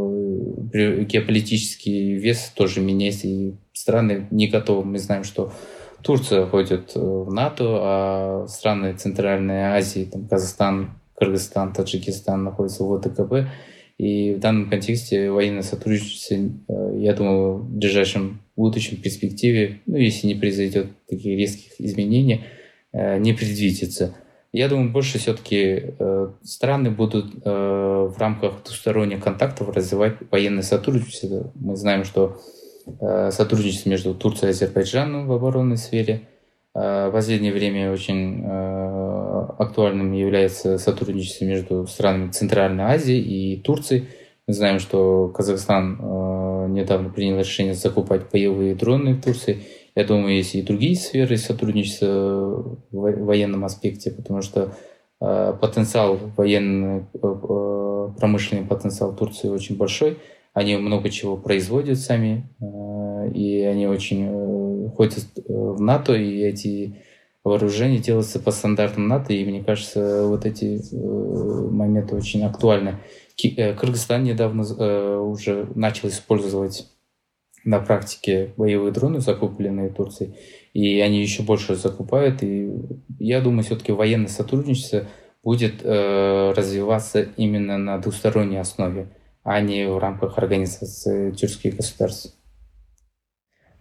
геополитический 0.56 2.16
вес 2.16 2.52
тоже 2.56 2.82
меняется, 2.82 3.28
и 3.28 3.54
страны 3.74 4.28
не 4.32 4.48
готовы. 4.48 4.86
Мы 4.86 5.00
знаем, 5.00 5.24
что 5.24 5.52
Турция 6.02 6.46
входит 6.46 6.96
в 6.96 7.32
НАТО, 7.32 7.64
а 7.68 8.48
страны 8.48 8.94
Центральной 8.94 9.64
Азии, 9.64 10.08
там 10.12 10.28
Казахстан, 10.28 10.92
Кыргызстан, 11.16 11.74
Таджикистан 11.74 12.44
находятся 12.44 12.84
в 12.84 12.94
ОТКБ, 12.94 13.50
и 13.98 14.34
в 14.34 14.40
данном 14.40 14.70
контексте 14.70 15.32
военное 15.32 15.62
сотрудничество, 15.62 16.36
э, 16.36 16.98
я 17.00 17.14
думаю, 17.14 17.58
в 17.60 17.70
ближайшем 17.70 18.42
будущем 18.56 18.98
перспективе, 18.98 19.80
ну, 19.86 19.96
если 19.96 20.28
не 20.28 20.36
произойдет 20.36 20.88
таких 21.08 21.38
резких 21.38 21.80
изменений, 21.80 22.44
э, 22.92 23.18
не 23.20 23.34
предвидится. 23.34 24.14
Я 24.56 24.70
думаю, 24.70 24.92
больше 24.92 25.20
все-таки 25.20 25.94
э, 26.00 26.30
страны 26.44 26.90
будут 26.90 27.44
в 27.44 28.16
рамках 28.18 28.64
двусторонних 28.64 29.24
контактов 29.24 29.70
развивать 29.76 30.16
военное 30.32 30.64
сотрудничество. 30.64 31.52
Мы 31.56 31.76
знаем, 31.76 32.04
что 32.04 32.38
сотрудничество 33.32 33.90
между 33.90 34.14
Турцией 34.14 34.50
и 34.50 34.52
Азербайджаном 34.52 35.28
в 35.28 35.34
оборонной 35.34 35.78
сфере– 35.78 36.22
в 36.76 37.12
последнее 37.14 37.54
время 37.54 37.94
очень 37.94 38.46
актуальным 39.58 40.12
является 40.12 40.78
сотрудничество 40.78 41.46
между 41.46 41.88
странами 41.88 42.32
Центральной 42.32 42.84
Азии 42.84 43.18
и 43.18 43.62
Турцией. 43.62 44.08
Мы 44.48 44.54
знаем, 44.54 44.80
что 44.80 45.30
Казахстан 45.30 45.98
э, 46.00 46.68
недавно 46.70 47.10
принял 47.10 47.40
решение 47.40 47.74
закупать 47.74 48.30
боевые 48.32 48.76
дроны 48.76 49.16
в 49.16 49.22
Турции. 49.24 49.64
Я 49.96 50.04
думаю, 50.04 50.36
есть 50.36 50.56
и 50.56 50.62
другие 50.62 50.96
сферы 50.96 51.38
сотрудничества 51.38 52.78
в 52.92 53.26
военном 53.26 53.64
аспекте, 53.64 54.12
потому 54.12 54.42
что 54.42 54.76
э, 55.22 55.54
потенциал 55.60 56.20
военный, 56.36 57.06
э, 57.14 58.10
промышленный 58.18 58.66
потенциал 58.66 59.16
Турции 59.16 59.48
очень 59.48 59.78
большой. 59.78 60.18
Они 60.54 60.76
много 60.76 61.10
чего 61.10 61.38
производят 61.38 62.00
сами, 62.00 62.48
и 63.34 63.62
они 63.62 63.88
очень 63.88 64.90
ходят 64.96 65.26
в 65.48 65.82
НАТО, 65.82 66.14
и 66.14 66.42
эти 66.42 66.96
вооружений 67.46 68.00
делается 68.00 68.40
по 68.40 68.52
стандартам 68.52 69.08
НАТО, 69.08 69.32
и 69.32 69.46
мне 69.46 69.64
кажется, 69.64 70.26
вот 70.28 70.46
эти 70.46 70.82
э, 70.92 71.70
моменты 71.70 72.16
очень 72.16 72.44
актуальны. 72.44 72.98
Э, 73.56 73.74
Кыргызстан 73.74 74.24
недавно 74.24 74.64
э, 74.64 75.18
уже 75.18 75.68
начал 75.76 76.10
использовать 76.10 76.88
на 77.66 77.80
практике 77.80 78.54
боевые 78.56 78.94
дроны, 78.94 79.20
закупленные 79.20 79.90
Турцией, 79.90 80.36
и 80.74 81.02
они 81.02 81.22
еще 81.22 81.44
больше 81.44 81.76
закупают, 81.76 82.42
и 82.44 82.72
я 83.20 83.42
думаю, 83.42 83.64
все-таки 83.64 83.92
военное 83.92 84.30
сотрудничество 84.30 85.06
будет 85.44 85.84
развиваться 85.84 87.24
именно 87.36 87.78
на 87.78 87.98
двусторонней 87.98 88.60
основе, 88.60 89.08
а 89.44 89.60
не 89.60 89.88
в 89.88 89.98
рамках 89.98 90.38
организации 90.38 91.32
тюркских 91.32 91.76
государств. 91.76 92.34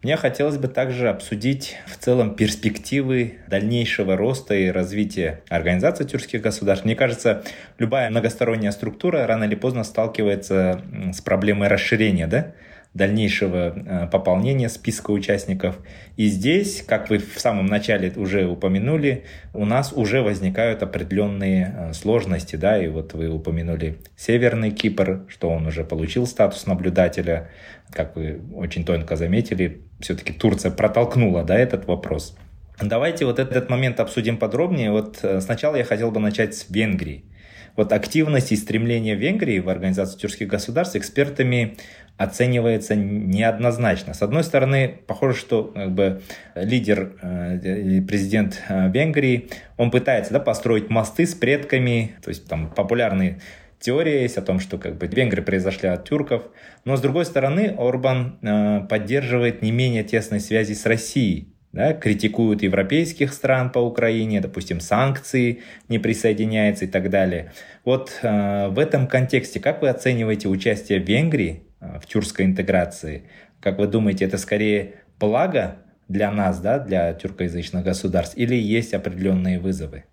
Мне 0.02 0.16
хотелось 0.18 0.58
бы 0.58 0.68
также 0.68 1.08
обсудить 1.08 1.76
в 1.86 1.96
целом 1.96 2.34
перспективы 2.36 3.38
дальнейшего 3.48 4.18
роста 4.18 4.54
и 4.54 4.68
развития 4.68 5.42
организации 5.48 6.04
тюркских 6.04 6.42
государств. 6.42 6.84
Мне 6.84 6.94
кажется, 6.94 7.42
любая 7.78 8.10
многосторонняя 8.10 8.70
структура 8.70 9.26
рано 9.26 9.44
или 9.44 9.54
поздно 9.54 9.82
сталкивается 9.82 10.82
с 11.14 11.22
проблемой 11.22 11.68
расширения, 11.68 12.26
да? 12.26 12.52
Дальнейшего 12.94 13.74
э, 13.74 14.08
пополнения 14.10 14.68
списка 14.68 15.10
участников. 15.10 15.78
И 16.16 16.26
здесь, 16.26 16.82
как 16.86 17.10
вы 17.10 17.18
в 17.18 17.40
самом 17.40 17.66
начале 17.66 18.12
уже 18.14 18.46
упомянули, 18.46 19.24
у 19.52 19.66
нас 19.66 19.92
уже 19.92 20.22
возникают 20.22 20.82
определенные 20.84 21.74
э, 21.76 21.92
сложности, 21.92 22.54
да, 22.54 22.82
и 22.82 22.86
вот 22.86 23.12
вы 23.12 23.28
упомянули 23.28 23.98
Северный 24.16 24.70
Кипр, 24.70 25.24
что 25.28 25.50
он 25.50 25.66
уже 25.66 25.84
получил 25.84 26.26
статус 26.26 26.66
наблюдателя, 26.66 27.50
как 27.90 28.14
вы 28.14 28.40
очень 28.54 28.84
тонко 28.84 29.16
заметили, 29.16 29.82
все-таки 30.00 30.32
Турция 30.32 30.70
протолкнула, 30.70 31.42
да, 31.42 31.58
этот 31.58 31.86
вопрос. 31.86 32.36
Давайте 32.80 33.24
вот 33.24 33.38
этот 33.38 33.70
момент 33.70 34.00
обсудим 34.00 34.36
подробнее. 34.36 34.90
Вот 34.92 35.18
э, 35.22 35.40
сначала 35.40 35.76
я 35.76 35.84
хотел 35.84 36.12
бы 36.12 36.20
начать 36.20 36.54
с 36.54 36.66
Венгрии. 36.70 37.24
Вот 37.76 37.92
активность 37.92 38.52
и 38.52 38.56
стремление 38.56 39.16
Венгрии 39.16 39.58
в 39.58 39.68
организацию 39.68 40.20
тюркских 40.20 40.48
государств 40.48 40.96
экспертами 40.96 41.76
оценивается 42.16 42.94
неоднозначно. 42.94 44.14
С 44.14 44.22
одной 44.22 44.44
стороны, 44.44 45.00
похоже, 45.06 45.36
что 45.36 45.64
как 45.64 45.92
бы, 45.92 46.22
лидер 46.54 47.12
э, 47.20 48.00
президент 48.02 48.62
э, 48.68 48.90
Венгрии, 48.90 49.50
он 49.76 49.90
пытается 49.90 50.32
да, 50.32 50.38
построить 50.38 50.90
мосты 50.90 51.26
с 51.26 51.34
предками, 51.34 52.14
то 52.22 52.28
есть 52.28 52.46
там 52.46 52.70
популярный 52.70 53.40
теория 53.80 54.22
есть 54.22 54.38
о 54.38 54.42
том, 54.42 54.60
что 54.60 54.78
как 54.78 54.96
бы 54.96 55.06
венгры 55.06 55.42
произошли 55.42 55.88
от 55.88 56.08
тюрков, 56.08 56.44
но 56.84 56.96
с 56.96 57.00
другой 57.00 57.24
стороны 57.24 57.74
Орбан 57.76 58.38
э, 58.40 58.86
поддерживает 58.88 59.62
не 59.62 59.72
менее 59.72 60.04
тесной 60.04 60.40
связи 60.40 60.74
с 60.74 60.86
Россией, 60.86 61.53
да, 61.74 61.92
критикуют 61.92 62.62
европейских 62.62 63.32
стран 63.32 63.70
по 63.72 63.80
Украине, 63.80 64.40
допустим, 64.40 64.78
санкции 64.78 65.62
не 65.88 65.98
присоединяется 65.98 66.84
и 66.84 66.88
так 66.88 67.10
далее. 67.10 67.52
Вот 67.84 68.16
э, 68.22 68.68
в 68.68 68.78
этом 68.78 69.08
контексте 69.08 69.58
как 69.58 69.82
вы 69.82 69.88
оцениваете 69.88 70.48
участие 70.48 71.00
Венгрии 71.00 71.64
э, 71.80 71.98
в 71.98 72.06
тюркской 72.06 72.46
интеграции? 72.46 73.24
Как 73.60 73.78
вы 73.78 73.88
думаете, 73.88 74.24
это 74.24 74.38
скорее 74.38 75.00
благо 75.18 75.78
для 76.06 76.30
нас, 76.30 76.60
да, 76.60 76.78
для 76.78 77.12
тюркоязычных 77.12 77.82
государств, 77.82 78.38
или 78.38 78.54
есть 78.54 78.94
определенные 78.94 79.58
вызовы? 79.58 80.04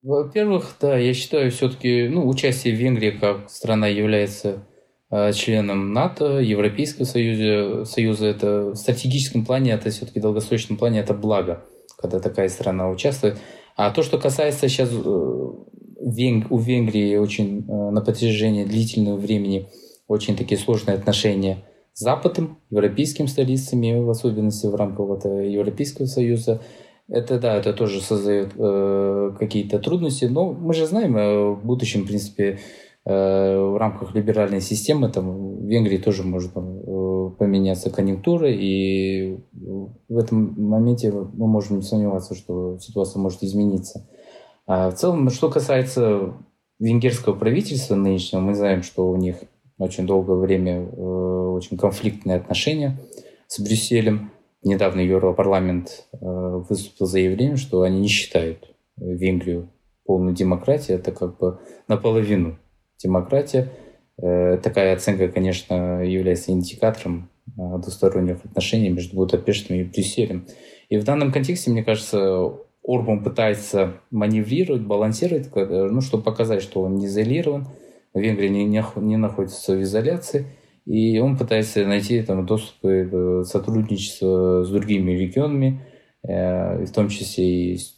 Во-первых, 0.00 0.76
да, 0.80 0.96
я 0.96 1.12
считаю 1.12 1.50
все-таки, 1.50 2.08
ну, 2.08 2.26
участие 2.26 2.74
Венгрии 2.74 3.10
как 3.10 3.50
страна 3.50 3.88
является 3.88 4.64
членом 5.10 5.92
НАТО, 5.92 6.38
Европейского 6.38 7.04
Союза, 7.04 7.84
Союза 7.84 8.26
это 8.26 8.70
в 8.70 8.74
стратегическом 8.76 9.44
плане, 9.44 9.72
это 9.72 9.90
все-таки 9.90 10.18
в 10.18 10.22
долгосрочном 10.22 10.76
плане 10.76 11.00
это 11.00 11.14
благо, 11.14 11.64
когда 11.98 12.20
такая 12.20 12.48
страна 12.48 12.90
участвует. 12.90 13.38
А 13.76 13.90
то, 13.90 14.02
что 14.02 14.18
касается 14.18 14.68
сейчас 14.68 14.90
э, 14.92 14.96
у 14.96 16.58
Венгрии 16.58 17.16
очень 17.16 17.64
э, 17.66 17.90
на 17.90 18.00
протяжении 18.02 18.64
длительного 18.64 19.16
времени 19.16 19.68
очень 20.08 20.36
такие 20.36 20.58
сложные 20.58 20.96
отношения 20.96 21.64
с 21.94 22.00
Западом, 22.00 22.58
европейскими 22.70 23.26
столицами, 23.26 23.98
в 23.98 24.10
особенности 24.10 24.66
в 24.66 24.74
рамках 24.74 25.06
вот 25.06 25.24
Европейского 25.24 26.06
Союза, 26.06 26.60
это 27.08 27.38
да, 27.38 27.56
это 27.56 27.72
тоже 27.72 28.02
создает 28.02 28.52
э, 28.58 29.32
какие-то 29.38 29.78
трудности. 29.78 30.26
Но 30.26 30.52
мы 30.52 30.74
же 30.74 30.86
знаем, 30.86 31.16
э, 31.16 31.50
в 31.54 31.64
будущем, 31.64 32.02
в 32.02 32.08
принципе, 32.08 32.58
Э, 32.58 32.62
в 33.10 33.78
рамках 33.78 34.14
либеральной 34.14 34.60
системы 34.60 35.08
там, 35.08 35.60
в 35.60 35.64
Венгрии 35.64 35.96
тоже 35.96 36.24
может 36.24 36.50
э, 36.54 37.30
поменяться 37.38 37.88
конъюнктура, 37.88 38.50
и 38.50 39.38
в 39.52 40.18
этом 40.18 40.54
моменте 40.60 41.10
мы 41.10 41.46
можем 41.46 41.76
не 41.76 41.82
сомневаться, 41.82 42.34
что 42.34 42.78
ситуация 42.78 43.20
может 43.20 43.42
измениться. 43.42 44.06
А 44.66 44.90
в 44.90 44.94
целом, 44.94 45.30
что 45.30 45.48
касается 45.48 46.34
венгерского 46.78 47.32
правительства 47.32 47.94
нынешнего, 47.94 48.40
мы 48.40 48.54
знаем, 48.54 48.82
что 48.82 49.08
у 49.08 49.16
них 49.16 49.36
очень 49.78 50.06
долгое 50.06 50.36
время 50.36 50.82
э, 50.82 51.00
очень 51.00 51.78
конфликтные 51.78 52.36
отношения 52.36 52.98
с 53.46 53.58
Брюсселем. 53.58 54.32
Недавно 54.62 55.00
Европарламент 55.00 56.08
выступил 56.20 57.06
заявлением, 57.06 57.56
что 57.56 57.82
они 57.82 58.00
не 58.00 58.08
считают 58.08 58.74
Венгрию 58.96 59.70
полной 60.04 60.34
демократией, 60.34 60.98
это 60.98 61.12
как 61.12 61.38
бы 61.38 61.60
наполовину 61.86 62.58
демократия. 63.02 63.68
Э, 64.20 64.58
такая 64.62 64.94
оценка, 64.94 65.28
конечно, 65.28 66.02
является 66.02 66.52
индикатором 66.52 67.30
э, 67.46 67.50
двусторонних 67.56 68.44
отношений 68.44 68.90
между 68.90 69.16
Будапештом 69.16 69.76
и 69.76 69.84
Брюсселем. 69.84 70.46
И 70.88 70.98
в 70.98 71.04
данном 71.04 71.32
контексте, 71.32 71.70
мне 71.70 71.84
кажется, 71.84 72.52
Орбан 72.84 73.22
пытается 73.22 73.94
маневрировать, 74.10 74.82
балансировать, 74.82 75.54
ну, 75.54 76.00
чтобы 76.00 76.22
показать, 76.22 76.62
что 76.62 76.80
он 76.80 76.96
не 76.96 77.06
изолирован, 77.06 77.68
Венгрия 78.14 78.48
не, 78.48 78.64
не, 78.64 79.16
находится 79.16 79.76
в 79.76 79.82
изоляции, 79.82 80.46
и 80.86 81.18
он 81.18 81.36
пытается 81.36 81.84
найти 81.84 82.22
там, 82.22 82.46
доступ 82.46 82.80
к 82.80 83.44
сотрудничеству 83.44 84.64
с 84.64 84.70
другими 84.70 85.12
регионами, 85.12 85.82
э, 86.26 86.84
в 86.86 86.92
том 86.92 87.10
числе 87.10 87.74
и 87.74 87.76
с 87.76 87.97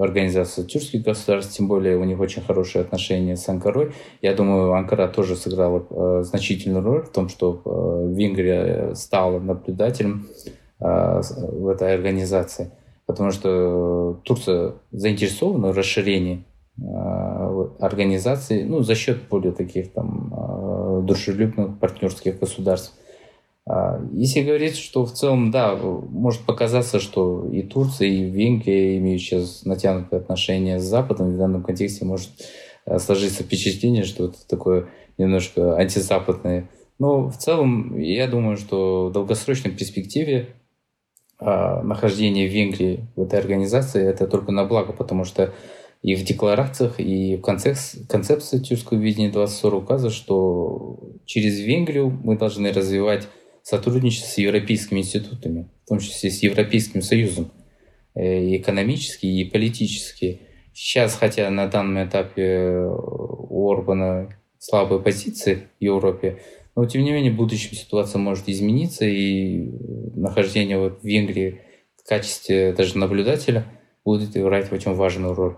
организация 0.00 0.64
тюркских 0.64 1.02
государств, 1.02 1.56
тем 1.56 1.68
более 1.68 1.96
у 1.96 2.04
них 2.04 2.20
очень 2.20 2.42
хорошие 2.42 2.82
отношения 2.82 3.36
с 3.36 3.48
Анкарой. 3.48 3.92
Я 4.22 4.34
думаю, 4.34 4.72
Анкара 4.74 5.08
тоже 5.08 5.36
сыграла 5.36 5.84
э, 5.90 6.22
значительную 6.24 6.84
роль 6.84 7.02
в 7.02 7.10
том, 7.10 7.28
что 7.28 7.62
э, 7.64 8.14
Венгрия 8.14 8.94
стала 8.94 9.38
наблюдателем 9.38 10.26
э, 10.80 11.22
в 11.52 11.68
этой 11.68 11.94
организации, 11.94 12.72
потому 13.06 13.30
что 13.30 14.20
Турция 14.24 14.74
заинтересована 14.92 15.72
в 15.72 15.76
расширении 15.76 16.44
э, 16.78 17.68
организации 17.80 18.62
ну, 18.64 18.80
за 18.80 18.94
счет 18.94 19.28
более 19.28 19.52
таких 19.52 19.92
там 19.92 20.32
э, 20.32 21.02
дружелюбных 21.02 21.78
партнерских 21.78 22.38
государств. 22.38 22.98
А, 23.66 24.00
если 24.12 24.42
говорить, 24.42 24.76
что 24.76 25.06
в 25.06 25.12
целом, 25.12 25.50
да, 25.50 25.74
может 25.74 26.42
показаться, 26.42 27.00
что 27.00 27.48
и 27.50 27.62
Турция, 27.62 28.08
и 28.08 28.30
Венгрия 28.30 28.98
имеют 28.98 29.22
сейчас 29.22 29.64
натянутые 29.64 30.20
отношения 30.20 30.78
с 30.78 30.84
Западом, 30.84 31.32
в 31.32 31.38
данном 31.38 31.62
контексте 31.62 32.04
может 32.04 32.30
э, 32.86 32.98
сложиться 32.98 33.42
впечатление, 33.42 34.04
что 34.04 34.26
это 34.26 34.46
такое 34.48 34.88
немножко 35.16 35.76
антизападное. 35.76 36.68
Но 36.98 37.28
в 37.28 37.36
целом, 37.36 37.98
я 37.98 38.28
думаю, 38.28 38.56
что 38.56 39.06
в 39.06 39.12
долгосрочной 39.12 39.72
перспективе 39.72 40.54
а, 41.38 41.82
нахождение 41.82 42.46
Венгрии 42.46 43.06
в 43.16 43.22
этой 43.22 43.38
организации 43.38 44.02
это 44.06 44.26
только 44.26 44.52
на 44.52 44.64
благо, 44.64 44.92
потому 44.92 45.24
что 45.24 45.52
и 46.02 46.14
в 46.14 46.22
декларациях, 46.22 47.00
и 47.00 47.36
в 47.36 47.40
концепции, 47.40 48.04
концепции 48.08 48.58
тюркского 48.58 48.98
видения 48.98 49.30
2040 49.30 49.82
указано, 49.82 50.10
что 50.10 51.00
через 51.24 51.58
Венгрию 51.58 52.10
мы 52.10 52.36
должны 52.36 52.70
развивать 52.72 53.26
сотрудничество 53.64 54.28
с 54.28 54.38
европейскими 54.38 55.00
институтами, 55.00 55.70
в 55.84 55.88
том 55.88 55.98
числе 55.98 56.30
с 56.30 56.42
Европейским 56.42 57.00
Союзом, 57.00 57.50
э, 58.14 58.44
и 58.44 58.58
экономически, 58.58 59.26
и 59.26 59.44
политически. 59.44 60.42
Сейчас, 60.74 61.14
хотя 61.14 61.50
на 61.50 61.66
данном 61.66 62.06
этапе 62.06 62.84
у 62.86 63.72
Орбана 63.72 64.28
слабые 64.58 65.00
позиции 65.00 65.68
в 65.80 65.84
Европе, 65.84 66.42
но 66.76 66.84
тем 66.84 67.02
не 67.04 67.12
менее 67.12 67.32
в 67.32 67.36
будущем 67.36 67.74
ситуация 67.74 68.18
может 68.18 68.48
измениться, 68.48 69.06
и 69.06 69.70
нахождение 70.14 70.78
вот 70.78 71.00
в 71.00 71.04
Венгрии 71.04 71.60
в 71.96 72.06
качестве 72.06 72.74
даже 72.74 72.98
наблюдателя 72.98 73.64
будет 74.04 74.36
играть 74.36 74.70
очень 74.72 74.92
важную 74.92 75.34
роль. 75.34 75.56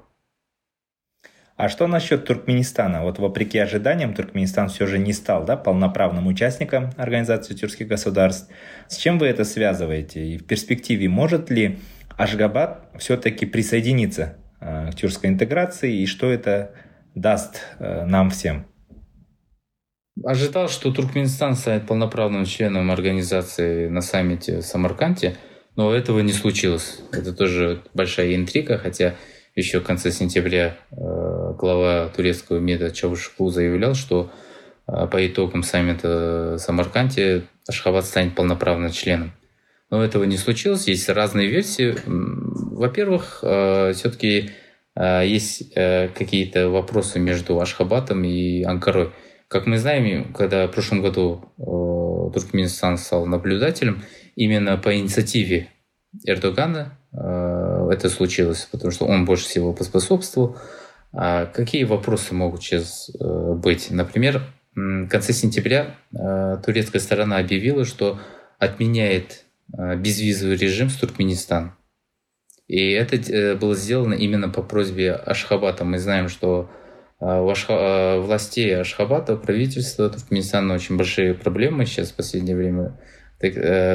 А 1.56 1.70
что 1.70 1.86
насчет 1.86 2.26
Туркменистана? 2.26 3.02
Вот 3.02 3.18
вопреки 3.18 3.58
ожиданиям 3.58 4.12
Туркменистан 4.12 4.68
все 4.68 4.86
же 4.86 4.98
не 4.98 5.14
стал 5.14 5.44
да, 5.44 5.56
полноправным 5.56 6.26
участником 6.26 6.90
Организации 6.98 7.54
тюркских 7.54 7.88
государств. 7.88 8.50
С 8.88 8.96
чем 8.96 9.18
вы 9.18 9.28
это 9.28 9.44
связываете? 9.44 10.22
И 10.22 10.36
в 10.36 10.46
перспективе 10.46 11.08
может 11.08 11.48
ли 11.48 11.78
Ашгабад 12.18 12.90
все-таки 12.98 13.46
присоединиться 13.46 14.36
э, 14.60 14.90
к 14.90 14.96
тюркской 14.96 15.30
интеграции? 15.30 16.02
И 16.02 16.06
что 16.06 16.30
это 16.30 16.72
даст 17.14 17.62
э, 17.78 18.04
нам 18.04 18.28
всем? 18.28 18.66
Ожидал, 20.22 20.68
что 20.68 20.92
Туркменистан 20.92 21.54
станет 21.54 21.86
полноправным 21.86 22.44
членом 22.44 22.90
организации 22.90 23.88
на 23.88 24.02
саммите 24.02 24.58
в 24.58 24.62
Самарканте, 24.62 25.36
но 25.74 25.94
этого 25.94 26.20
не 26.20 26.32
случилось. 26.32 27.00
Это 27.12 27.32
тоже 27.32 27.82
большая 27.94 28.34
интрига, 28.34 28.76
хотя 28.76 29.14
еще 29.56 29.80
в 29.80 29.84
конце 29.84 30.12
сентября 30.12 30.76
э, 30.90 30.96
глава 31.58 32.08
турецкого 32.14 32.58
МИДа 32.58 32.90
Чавушоглу 32.90 33.48
заявлял, 33.48 33.94
что 33.94 34.30
э, 34.86 35.06
по 35.10 35.26
итогам 35.26 35.62
саммита 35.62 36.56
в 36.56 36.58
Самарканте 36.58 37.44
Ашхабад 37.66 38.04
станет 38.04 38.34
полноправным 38.34 38.92
членом. 38.92 39.32
Но 39.90 40.04
этого 40.04 40.24
не 40.24 40.36
случилось. 40.36 40.88
Есть 40.88 41.08
разные 41.08 41.48
версии. 41.48 41.96
Во-первых, 42.04 43.40
э, 43.42 43.92
все-таки 43.94 44.50
есть 44.98 45.74
какие-то 45.74 46.70
вопросы 46.70 47.18
между 47.18 47.60
Ашхабатом 47.60 48.24
и 48.24 48.62
Анкарой. 48.62 49.10
Как 49.46 49.66
мы 49.66 49.76
знаем, 49.76 50.32
когда 50.32 50.66
в 50.66 50.70
прошлом 50.70 51.02
году 51.02 51.52
Туркменистан 52.32 52.96
стал 52.96 53.26
наблюдателем, 53.26 54.02
именно 54.36 54.78
по 54.78 54.96
инициативе 54.96 55.68
Эрдогана 56.24 56.98
это 57.90 58.08
случилось, 58.08 58.68
потому 58.70 58.90
что 58.90 59.06
он 59.06 59.24
больше 59.24 59.44
всего 59.44 59.72
поспособствовал. 59.72 60.56
А 61.12 61.46
какие 61.46 61.84
вопросы 61.84 62.34
могут 62.34 62.62
сейчас 62.62 63.10
э, 63.18 63.52
быть? 63.54 63.90
Например, 63.90 64.42
в 64.74 65.08
конце 65.08 65.32
сентября 65.32 65.96
э, 66.12 66.58
турецкая 66.64 67.00
сторона 67.00 67.38
объявила, 67.38 67.84
что 67.84 68.18
отменяет 68.58 69.44
э, 69.76 69.96
безвизовый 69.96 70.56
режим 70.56 70.90
с 70.90 70.96
Туркменистаном. 70.96 71.74
И 72.68 72.90
это 72.90 73.56
было 73.56 73.76
сделано 73.76 74.14
именно 74.14 74.48
по 74.48 74.60
просьбе 74.62 75.12
Ашхабата. 75.12 75.84
Мы 75.84 75.98
знаем, 75.98 76.28
что 76.28 76.68
у 77.20 77.48
Ашха... 77.48 78.18
властей 78.18 78.76
Ашхабата, 78.76 79.36
правительства 79.36 80.10
Туркменистана 80.10 80.74
очень 80.74 80.96
большие 80.96 81.34
проблемы 81.34 81.86
сейчас 81.86 82.10
в 82.10 82.16
последнее 82.16 82.56
время. 82.56 82.98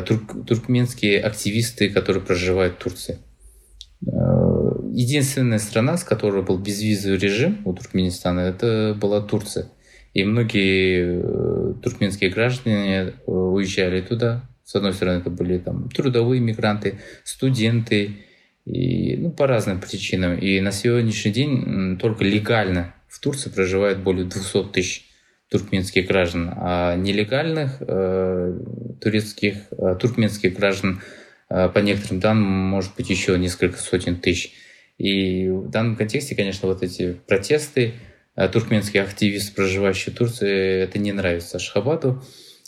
Турк... 0.08 0.48
Туркменские 0.48 1.22
активисты, 1.22 1.90
которые 1.90 2.24
проживают 2.24 2.76
в 2.76 2.78
Турции– 2.78 3.20
Э, 3.31 3.31
единственная 4.04 5.60
страна, 5.60 5.98
с 5.98 6.04
которой 6.04 6.44
был 6.44 6.58
безвизовый 6.58 7.18
режим 7.18 7.62
у 7.66 7.74
Туркменистана, 7.74 8.42
это 8.42 8.98
была 9.00 9.22
Турция. 9.22 9.68
И 10.14 10.24
многие 10.26 11.22
э, 11.22 11.74
туркменские 11.82 12.32
граждане 12.32 13.14
э, 13.26 13.32
уезжали 13.32 14.02
туда. 14.02 14.50
С 14.64 14.76
одной 14.76 14.94
стороны, 14.94 15.20
это 15.20 15.30
были 15.30 15.58
там 15.58 15.90
трудовые 15.90 16.42
мигранты, 16.42 17.00
студенты, 17.24 18.18
и, 18.66 19.16
ну, 19.18 19.32
по 19.32 19.48
разным 19.48 19.80
причинам. 19.80 20.38
И 20.38 20.60
на 20.60 20.72
сегодняшний 20.72 21.32
день 21.32 21.98
только 21.98 22.24
легально 22.24 22.94
в 23.08 23.20
Турции 23.20 23.50
проживает 23.50 24.00
более 24.00 24.26
200 24.26 24.72
тысяч 24.72 25.08
туркменских 25.50 26.08
граждан, 26.08 26.54
а 26.56 26.96
нелегальных 26.96 27.78
э, 27.82 28.60
турецких, 29.02 29.56
э, 29.72 29.96
туркменских 30.00 30.56
граждан 30.56 31.02
по 31.52 31.80
некоторым 31.80 32.20
данным 32.20 32.50
может 32.50 32.96
быть 32.96 33.10
еще 33.10 33.38
несколько 33.38 33.78
сотен 33.78 34.16
тысяч. 34.16 34.54
И 35.02 35.50
в 35.50 35.70
данном 35.70 35.96
контексте, 35.96 36.36
конечно, 36.36 36.68
вот 36.68 36.84
эти 36.84 37.14
протесты 37.26 37.94
э, 38.36 38.48
туркменских 38.48 39.02
активистов, 39.02 39.56
проживающих 39.56 40.14
в 40.14 40.18
Турции, 40.18 40.84
это 40.84 41.00
не 41.00 41.12
нравится 41.12 41.58
Ашхабаду. 41.58 42.22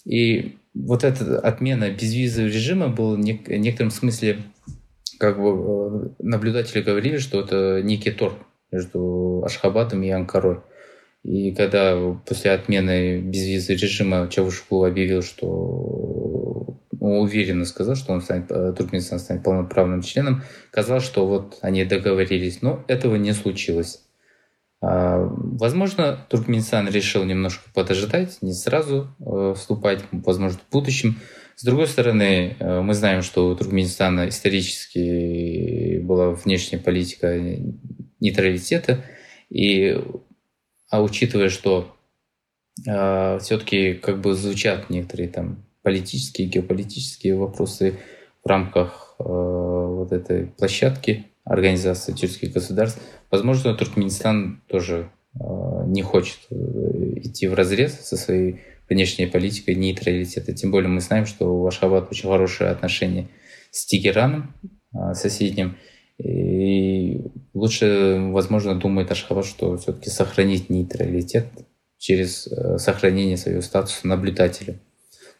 И 0.03 0.57
вот 0.73 1.03
эта 1.03 1.39
отмена 1.39 1.91
безвизового 1.91 2.49
режима 2.49 2.87
была 2.87 3.15
в 3.17 3.19
некотором 3.19 3.91
смысле, 3.91 4.39
как 5.19 5.39
бы 5.39 6.13
э, 6.17 6.23
наблюдатели 6.23 6.81
говорили, 6.81 7.19
что 7.19 7.41
это 7.41 7.81
некий 7.83 8.09
торг 8.09 8.39
между 8.71 9.43
Ашхабадом 9.45 10.01
и 10.01 10.09
Анкарой. 10.09 10.61
И 11.23 11.53
когда 11.53 11.95
после 12.25 12.49
отмены 12.49 13.19
безвизового 13.19 13.79
режима 13.79 14.27
Чавушкул 14.27 14.85
объявил, 14.85 15.21
что 15.21 16.72
уверенно 17.03 17.65
сказал, 17.65 17.95
что 17.95 18.13
он 18.13 18.21
станет, 18.21 18.49
э, 18.49 18.73
Туркменистан 18.73 19.19
станет 19.19 19.43
полноправным 19.43 20.01
членом, 20.01 20.43
казалось, 20.71 21.03
что 21.03 21.27
вот 21.27 21.57
они 21.61 21.83
договорились, 21.83 22.61
но 22.61 22.83
этого 22.87 23.15
не 23.15 23.33
случилось. 23.33 24.03
А, 24.81 25.17
возможно, 25.19 26.25
Туркменистан 26.29 26.89
решил 26.89 27.23
немножко 27.23 27.69
подождать, 27.73 28.37
не 28.41 28.53
сразу 28.53 29.09
э, 29.19 29.53
вступать, 29.57 30.01
возможно, 30.11 30.59
в 30.59 30.71
будущем. 30.71 31.19
С 31.55 31.63
другой 31.63 31.87
стороны, 31.87 32.55
э, 32.57 32.81
мы 32.81 32.93
знаем, 32.93 33.21
что 33.21 33.49
у 33.49 33.55
Туркменистана 33.55 34.29
исторически 34.29 35.99
была 35.99 36.31
внешняя 36.31 36.79
политика 36.79 37.37
нейтралитета, 38.19 39.03
и, 39.49 40.01
а 40.89 41.03
учитывая, 41.03 41.49
что 41.49 41.95
все-таки 42.75 43.93
как 43.93 44.19
бы 44.19 44.33
звучат 44.33 44.89
некоторые 44.89 45.29
там 45.29 45.63
политические, 45.83 46.47
геополитические 46.47 47.35
вопросы 47.35 47.99
в 48.43 48.47
рамках 48.47 49.15
э, 49.19 49.23
вот 49.23 50.11
этой 50.11 50.47
площадки 50.47 51.27
Организации 51.45 52.13
тюркских 52.13 52.53
государств, 52.53 53.01
возможно, 53.29 53.75
Туркменистан 53.75 54.61
тоже 54.67 55.09
э, 55.35 55.39
не 55.87 56.01
хочет 56.01 56.39
э, 56.49 56.55
идти 57.17 57.47
в 57.47 57.53
разрез 57.53 57.99
со 57.99 58.15
своей 58.15 58.61
внешней 58.89 59.25
политикой 59.25 59.75
нейтралитета. 59.75 60.53
Тем 60.53 60.71
более 60.71 60.89
мы 60.89 61.01
знаем, 61.01 61.25
что 61.25 61.53
у 61.53 61.67
Ашхабад 61.67 62.09
очень 62.11 62.29
хорошие 62.29 62.69
отношения 62.69 63.27
с 63.71 63.85
Тегераном, 63.85 64.55
э, 64.93 65.13
соседним, 65.15 65.77
и 66.17 67.19
лучше, 67.53 68.19
возможно, 68.31 68.79
думает 68.79 69.11
Ашхабад, 69.11 69.45
что 69.45 69.77
все-таки 69.77 70.09
сохранить 70.09 70.69
нейтралитет 70.69 71.47
через 71.97 72.47
э, 72.47 72.77
сохранение 72.77 73.35
своего 73.35 73.61
статуса 73.61 74.07
наблюдателя. 74.07 74.79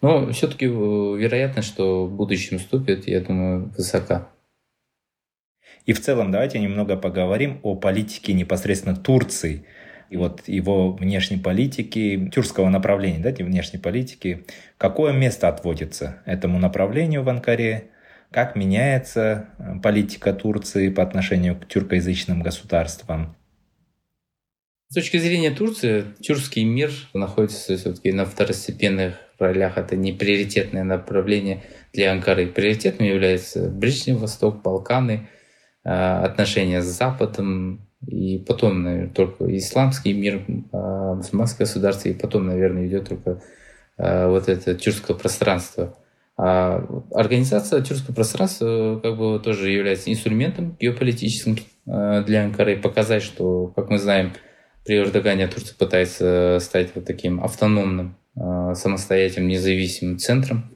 Но 0.03 0.29
все-таки 0.33 0.65
э, 0.65 0.69
вероятность, 0.69 1.69
что 1.69 2.05
в 2.05 2.11
будущем 2.13 2.59
вступит, 2.59 3.07
я 3.07 3.21
думаю, 3.21 3.71
высока. 3.77 4.27
И 5.85 5.93
в 5.93 6.01
целом 6.01 6.29
давайте 6.29 6.59
немного 6.59 6.97
поговорим 6.97 7.61
о 7.63 7.75
политике 7.75 8.33
непосредственно 8.33 8.97
Турции 8.97 9.65
и 10.09 10.17
вот 10.17 10.45
его 10.45 10.91
внешней 10.91 11.37
политики, 11.37 12.29
тюркского 12.33 12.67
направления, 12.67 13.19
да, 13.19 13.31
внешней 13.31 13.79
политики. 13.79 14.45
Какое 14.77 15.13
место 15.13 15.47
отводится 15.47 16.21
этому 16.25 16.59
направлению 16.59 17.23
в 17.23 17.29
Анкаре? 17.29 17.91
Как 18.29 18.57
меняется 18.57 19.51
э, 19.57 19.79
политика 19.81 20.33
Турции 20.33 20.89
по 20.89 21.01
отношению 21.01 21.57
к 21.57 21.65
тюркоязычным 21.69 22.41
государствам? 22.41 23.37
С 24.89 24.95
точки 24.95 25.15
зрения 25.15 25.51
Турции, 25.51 26.03
тюркский 26.19 26.65
мир 26.65 26.91
находится 27.13 27.77
все-таки 27.77 28.11
на 28.11 28.25
второстепенных 28.25 29.15
ролях. 29.41 29.77
Это 29.77 29.95
не 29.95 30.11
приоритетное 30.11 30.83
направление 30.83 31.63
для 31.93 32.11
Анкары. 32.11 32.47
Приоритетным 32.47 33.07
является 33.07 33.69
Ближний 33.69 34.13
Восток, 34.13 34.61
Балканы, 34.61 35.27
э, 35.83 35.89
отношения 35.89 36.81
с 36.81 36.85
Западом, 36.85 37.87
и 38.07 38.37
потом, 38.37 38.83
наверное, 38.83 39.09
только 39.09 39.57
исламский 39.57 40.13
мир, 40.13 40.43
э, 40.47 41.13
мусульманское 41.15 41.65
государство, 41.65 42.09
и 42.09 42.13
потом, 42.13 42.47
наверное, 42.47 42.87
идет 42.87 43.09
только 43.09 43.41
вот 43.95 44.49
это 44.49 44.73
тюркское 44.73 45.15
пространство. 45.15 45.95
А 46.35 46.83
организация 47.11 47.81
тюркского 47.81 48.15
пространства 48.15 48.99
как 49.01 49.17
бы 49.17 49.39
тоже 49.39 49.69
является 49.69 50.11
инструментом 50.11 50.75
геополитическим 50.79 51.57
э, 51.85 52.23
для 52.25 52.45
Анкары. 52.45 52.77
Показать, 52.77 53.21
что, 53.21 53.67
как 53.67 53.89
мы 53.89 53.99
знаем, 53.99 54.33
при 54.83 54.97
Эрдогане 54.97 55.47
Турция 55.47 55.75
пытается 55.77 56.57
стать 56.59 56.89
вот 56.95 57.05
таким 57.05 57.43
автономным, 57.43 58.09
э, 58.09 58.22
самостоятельным, 58.35 59.49
независимым 59.49 60.17
центром. 60.17 60.75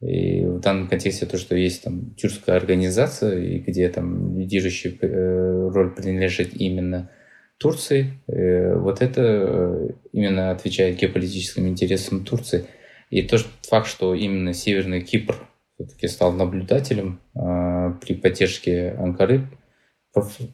И 0.00 0.44
в 0.44 0.60
данном 0.60 0.88
контексте 0.88 1.26
то, 1.26 1.38
что 1.38 1.56
есть 1.56 1.82
там 1.82 2.14
тюркская 2.14 2.56
организация, 2.56 3.38
и 3.40 3.58
где 3.58 3.88
там 3.88 4.38
лидирующая 4.38 4.96
э, 5.00 5.68
роль 5.70 5.94
принадлежит 5.94 6.54
именно 6.54 7.10
Турции, 7.58 8.12
вот 8.28 9.02
это 9.02 9.92
именно 10.12 10.52
отвечает 10.52 10.98
геополитическим 10.98 11.66
интересам 11.66 12.24
Турции– 12.24 12.66
и 13.10 13.22
тот 13.22 13.46
факт, 13.66 13.86
что 13.86 14.14
именно 14.14 14.52
Северный 14.52 15.00
Кипр 15.00 15.46
все-таки 15.74 16.08
стал 16.08 16.32
наблюдателем 16.32 17.20
э, 17.34 17.94
при 18.00 18.14
поддержке 18.14 18.90
Анкары, 18.98 19.48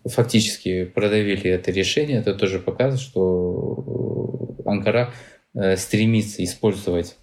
фактически 0.04 0.84
продавили 0.84 1.50
это 1.50 1.70
решение, 1.70 2.18
это 2.18 2.34
тоже 2.34 2.58
показывает, 2.58 3.00
что 3.00 4.56
Анкара 4.66 5.10
э, 5.10 5.12
стремится 5.76 6.42
использовать 6.42 7.16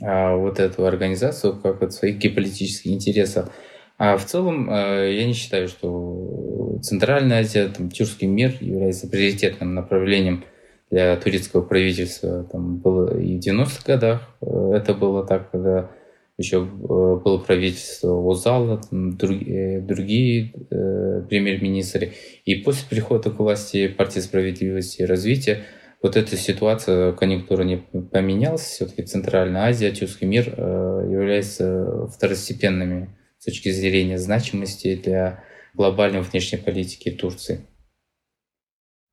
э, 0.00 0.36
вот 0.36 0.58
эту 0.58 0.86
организацию 0.86 1.58
как 1.60 1.82
от 1.82 1.92
своих 1.92 2.18
геополитических 2.18 2.90
интересов. 2.90 3.50
А 3.98 4.16
в 4.16 4.24
целом 4.24 4.70
э, 4.70 5.14
я 5.14 5.26
не 5.26 5.34
считаю, 5.34 5.68
что 5.68 6.78
Центральная 6.82 7.40
Азия, 7.40 7.68
там, 7.68 7.90
тюркский 7.90 8.26
мир 8.26 8.56
является 8.60 9.08
приоритетным 9.08 9.74
направлением 9.74 10.44
для 10.90 11.16
турецкого 11.16 11.62
правительства 11.62 12.44
там 12.44 12.78
было 12.78 13.16
и 13.16 13.38
в 13.38 13.46
90-х 13.46 13.82
годах. 13.84 14.22
Э, 14.40 14.72
это 14.74 14.94
было 14.94 15.26
так, 15.26 15.50
когда 15.50 15.90
еще 16.38 16.56
э, 16.56 16.60
было 16.62 17.38
правительство 17.38 18.26
Озала, 18.30 18.80
другие, 18.90 19.80
другие 19.80 20.52
э, 20.70 21.22
премьер-министры. 21.28 22.14
И 22.46 22.56
после 22.56 22.88
прихода 22.88 23.30
к 23.30 23.38
власти 23.38 23.88
партии 23.88 24.20
справедливости 24.20 25.02
и 25.02 25.04
развития 25.04 25.64
вот 26.02 26.16
эта 26.16 26.36
ситуация, 26.36 27.12
конъюнктура 27.12 27.62
не 27.62 27.76
поменялась. 27.76 28.62
Все-таки 28.62 29.02
Центральная 29.02 29.64
Азия, 29.64 29.90
Тюркский 29.90 30.26
мир 30.26 30.54
э, 30.56 31.08
являются 31.10 32.06
второстепенными 32.08 33.16
с 33.38 33.44
точки 33.44 33.70
зрения 33.70 34.18
значимости 34.18 34.96
для 34.96 35.44
глобальной 35.74 36.22
внешней 36.22 36.58
политики 36.58 37.10
Турции. 37.10 37.66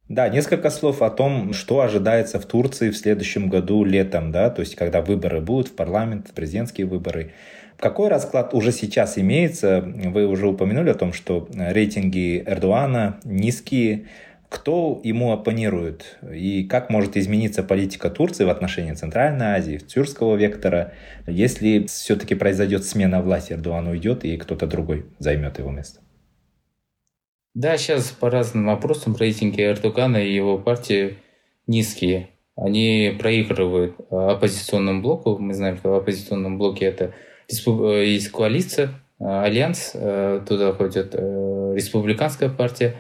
Да, 0.10 0.30
несколько 0.30 0.70
слов 0.70 1.02
о 1.02 1.10
том, 1.10 1.52
что 1.52 1.82
ожидается 1.82 2.40
в 2.40 2.46
Турции 2.46 2.92
в 2.92 2.98
следующем 2.98 3.50
году 3.50 3.84
летом, 3.84 4.32
да, 4.32 4.50
то 4.50 4.62
есть 4.62 4.76
когда 4.76 5.02
выборы 5.02 5.42
будут 5.42 5.68
в 5.68 5.76
парламент, 5.76 6.32
президентские 6.34 6.88
выборы. 6.88 7.34
Какой 7.78 8.08
расклад 8.08 8.54
уже 8.54 8.72
сейчас 8.72 9.18
имеется? 9.18 9.82
Вы 9.82 10.26
уже 10.26 10.48
упомянули 10.48 10.90
о 10.90 10.96
том, 10.96 11.12
что 11.12 11.48
рейтинги 11.54 12.42
Эрдогана 12.46 13.20
низкие. 13.26 14.08
Кто 14.50 15.02
ему 15.04 15.34
оппонирует? 15.34 16.18
И 16.34 16.64
как 16.64 16.90
может 16.90 17.18
измениться 17.18 17.64
политика 17.64 18.10
Турции 18.10 18.46
в 18.46 18.50
отношении 18.50 18.94
Центральной 18.94 19.58
Азии, 19.58 19.78
тюркского 19.78 20.36
вектора, 20.36 20.94
если 21.26 21.86
все-таки 21.88 22.34
произойдет 22.34 22.86
смена 22.86 23.22
власти, 23.22 23.54
Эрдоган 23.54 23.88
уйдет 23.88 24.24
и 24.24 24.38
кто-то 24.38 24.66
другой 24.66 25.06
займет 25.20 25.60
его 25.60 25.72
место? 25.72 26.00
Да, 27.54 27.76
сейчас 27.78 28.12
по 28.12 28.30
разным 28.30 28.68
вопросам 28.68 29.16
рейтинги 29.16 29.64
Эрдогана 29.64 30.18
и 30.18 30.34
его 30.34 30.58
партии 30.60 31.18
низкие. 31.66 32.30
Они 32.56 33.16
проигрывают 33.20 33.96
оппозиционному 34.10 35.02
блоку. 35.02 35.38
Мы 35.40 35.54
знаем, 35.54 35.78
что 35.78 35.90
в 35.90 35.96
оппозиционном 35.96 36.58
блоке 36.58 36.86
это 36.86 37.14
э, 37.50 38.04
есть 38.06 38.30
коалиция, 38.30 38.90
э, 39.20 39.26
альянс, 39.26 39.92
э, 39.94 40.42
туда 40.48 40.72
входит 40.72 41.16
республиканская 41.16 42.50
партия, 42.50 42.96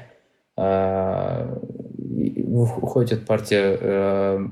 входит 2.65 3.25
партия 3.25 4.49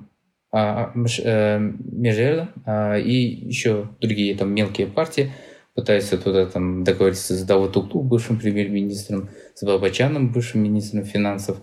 Межела 0.53 2.49
и 2.97 3.13
еще 3.47 3.89
другие 3.99 4.35
там 4.35 4.53
мелкие 4.53 4.87
партии– 4.87 5.31
пытается 5.75 6.17
туда 6.17 6.45
там 6.45 6.83
договориться 6.83 7.35
с 7.35 7.43
Давутукту, 7.43 7.99
бывшим 7.99 8.39
премьер-министром, 8.39 9.29
с 9.53 9.63
Бабачаном, 9.63 10.31
бывшим 10.31 10.63
министром 10.63 11.03
финансов. 11.03 11.57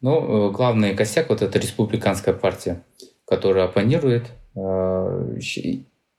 Но 0.00 0.48
э, 0.48 0.52
главный 0.52 0.96
косяк 0.96 1.28
вот 1.28 1.42
эта 1.42 1.58
республиканская 1.58 2.34
партия, 2.34 2.82
которая 3.26 3.66
оппонирует. 3.66 4.24
Э, 4.56 5.38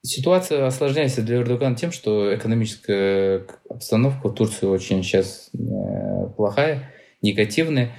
ситуация 0.03 0.67
осложняется 0.67 1.23
для 1.23 1.37
Эрдогана 1.37 1.75
тем, 1.75 1.91
что 1.91 2.33
экономическая 2.33 3.45
обстановка 3.67 4.29
в 4.29 4.35
Турции 4.35 4.67
очень 4.67 5.03
сейчас 5.03 5.49
э, 5.53 6.27
плохая, 6.37 6.91
негативная. 7.23 7.91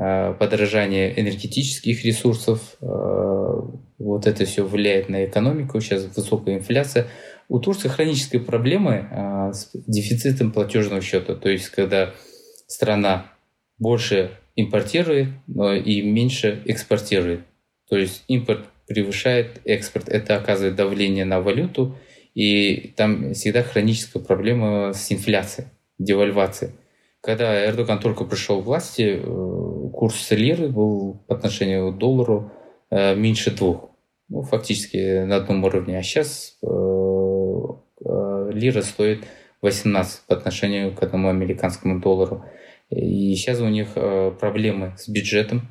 подорожание 0.00 1.20
энергетических 1.20 2.04
ресурсов. 2.06 2.76
Вот 2.80 4.26
это 4.26 4.46
все 4.46 4.66
влияет 4.66 5.10
на 5.10 5.26
экономику. 5.26 5.78
Сейчас 5.80 6.08
высокая 6.16 6.54
инфляция. 6.56 7.06
У 7.50 7.58
Турции 7.58 7.88
хронические 7.88 8.40
проблемы 8.40 9.50
с 9.52 9.68
дефицитом 9.74 10.52
платежного 10.52 11.02
счета. 11.02 11.34
То 11.34 11.50
есть, 11.50 11.68
когда 11.68 12.14
страна 12.66 13.26
больше 13.78 14.30
импортирует 14.56 15.28
но 15.46 15.74
и 15.74 16.00
меньше 16.00 16.62
экспортирует. 16.64 17.40
То 17.90 17.98
есть 17.98 18.24
импорт 18.26 18.64
превышает 18.86 19.60
экспорт. 19.66 20.08
Это 20.08 20.36
оказывает 20.36 20.76
давление 20.76 21.26
на 21.26 21.40
валюту, 21.40 21.98
и 22.34 22.94
там 22.96 23.34
всегда 23.34 23.62
хроническая 23.62 24.22
проблема 24.22 24.92
с 24.94 25.12
инфляцией, 25.12 25.68
девальвацией. 25.98 26.72
Когда 27.22 27.66
Эрдоган 27.66 28.00
только 28.00 28.24
пришел 28.24 28.62
к 28.62 28.66
власти, 28.66 29.20
э, 29.22 29.90
курс 29.92 30.30
лиры 30.30 30.68
был 30.68 31.22
по 31.26 31.34
отношению 31.34 31.92
к 31.92 31.98
доллару 31.98 32.50
э, 32.90 33.14
меньше 33.14 33.50
двух. 33.50 33.90
Ну, 34.30 34.42
фактически 34.42 35.24
на 35.24 35.36
одном 35.36 35.64
уровне. 35.64 35.98
А 35.98 36.02
сейчас 36.02 36.56
э, 36.62 36.66
лира 38.52 38.80
стоит 38.80 39.24
18 39.60 40.26
по 40.26 40.34
отношению 40.34 40.94
к 40.94 41.02
одному 41.02 41.28
американскому 41.28 42.00
доллару. 42.00 42.44
И 42.88 43.34
сейчас 43.34 43.60
у 43.60 43.68
них 43.68 43.90
проблемы 44.40 44.94
с 44.96 45.08
бюджетом 45.08 45.68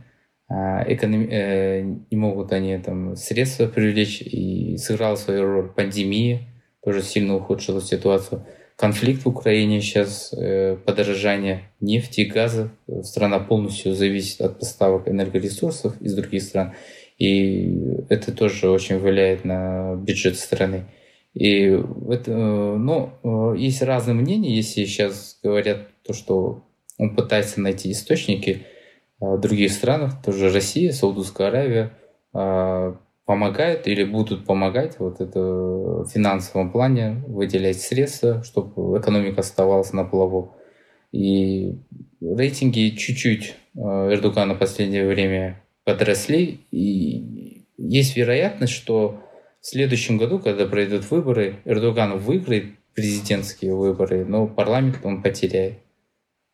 а, 0.48 0.84
эконом... 0.88 1.28
Не 1.28 2.16
могут 2.16 2.54
они 2.54 2.78
там 2.78 3.16
средства 3.18 3.66
привлечь, 3.66 4.22
и 4.22 4.78
сыграла 4.78 5.16
свою 5.16 5.44
роль 5.44 5.70
пандемия, 5.70 6.48
тоже 6.82 7.02
сильно 7.02 7.36
ухудшила 7.36 7.82
ситуацию. 7.82 8.46
Конфликт 8.80 9.26
в 9.26 9.28
Украине 9.28 9.82
сейчас, 9.82 10.32
э, 10.32 10.78
подорожание 10.86 11.70
нефти 11.82 12.22
и 12.22 12.26
газа. 12.26 12.70
Страна 13.04 13.40
полностью 13.40 13.94
зависит 13.94 14.40
от 14.40 14.58
поставок 14.58 15.10
энергоресурсов 15.10 16.02
из 16.02 16.16
других 16.16 16.42
стран. 16.44 16.76
И 17.18 17.76
это 18.08 18.32
тоже 18.32 18.70
очень 18.70 19.00
влияет 19.00 19.44
на 19.44 19.96
бюджет 19.96 20.38
страны. 20.38 20.86
И 21.34 21.78
это, 22.10 22.32
э, 22.32 22.76
ну, 22.78 23.54
есть 23.54 23.82
разные 23.82 24.16
мнения, 24.16 24.56
если 24.56 24.86
сейчас 24.86 25.38
говорят 25.44 25.90
то, 26.04 26.14
что 26.14 26.64
он 26.98 27.18
пытается 27.18 27.60
найти 27.60 27.92
источники, 27.92 28.66
в 29.20 29.42
других 29.42 29.74
странах, 29.74 30.24
тоже 30.24 30.54
Россия, 30.54 30.94
Саудовская 30.94 31.50
Аравия, 31.50 31.92
помогают 33.30 33.86
или 33.86 34.04
будут 34.04 34.48
помогать 34.48 34.96
вот 34.98 35.22
это 35.22 35.40
в 35.40 36.08
финансовом 36.08 36.72
плане 36.72 37.24
выделять 37.28 37.80
средства, 37.80 38.42
чтобы 38.42 38.98
экономика 38.98 39.42
оставалась 39.42 39.94
на 39.94 40.04
плаву. 40.04 40.56
И 41.12 41.76
рейтинги 42.20 42.90
чуть-чуть 42.98 43.54
а, 43.78 44.12
Эрдогана 44.12 44.56
в 44.56 44.58
последнее 44.58 45.08
время 45.08 45.62
подросли, 45.84 46.62
и 46.72 47.68
есть 47.78 48.18
вероятность, 48.18 48.74
что 48.74 49.20
в 49.62 49.68
следующем 49.68 50.18
году, 50.18 50.40
когда 50.40 50.66
пройдут 50.66 51.12
выборы, 51.12 51.58
Эрдоган 51.66 52.18
выиграет 52.18 52.80
президентские 52.96 53.76
выборы, 53.76 54.26
но 54.26 54.48
парламент 54.48 55.02
он 55.04 55.22
потеряет. 55.22 55.76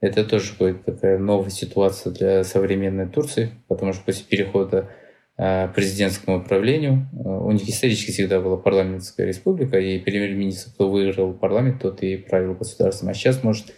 Это 0.02 0.26
тоже 0.26 0.52
будет 0.60 0.84
такая 0.84 1.20
новая 1.20 1.52
ситуация 1.52 2.12
для 2.12 2.44
современной 2.44 3.08
Турции, 3.08 3.52
потому 3.70 3.94
что 3.94 4.04
после 4.04 4.26
перехода 4.26 4.90
президентскому 5.38 6.40
управлению. 6.40 7.08
У 7.14 7.52
них 7.52 7.68
исторически 7.68 8.12
всегда 8.12 8.40
была 8.40 8.58
парламентская 8.58 9.28
республика, 9.28 9.80
и 9.80 10.00
премьер-министр, 10.00 10.72
кто 10.72 10.90
выиграл 10.90 11.34
парламент, 11.34 11.82
тот 11.82 12.02
и 12.04 12.18
правил 12.18 12.54
государством. 12.54 13.10
А 13.10 13.14
сейчас 13.14 13.44
может 13.44 13.74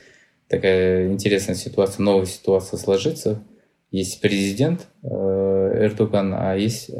такая 0.47 1.11
интересная 1.11 1.55
ситуация, 1.55 2.03
новая 2.03 2.25
ситуация 2.25 2.77
сложиться. 2.77 3.43
Есть 3.91 4.21
президент 4.21 4.87
Эрдоган, 5.03 6.33
а 6.33 6.55
есть 6.55 6.91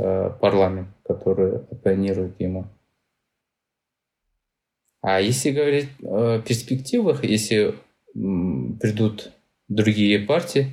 парламент, 0.41 0.89
который 1.03 1.57
оппонирует 1.57 2.39
ему. 2.39 2.65
А 5.01 5.21
если 5.21 5.51
говорить 5.51 5.89
о 6.03 6.39
перспективах, 6.39 7.23
если 7.23 7.75
придут 8.13 9.31
другие 9.67 10.19
партии. 10.19 10.71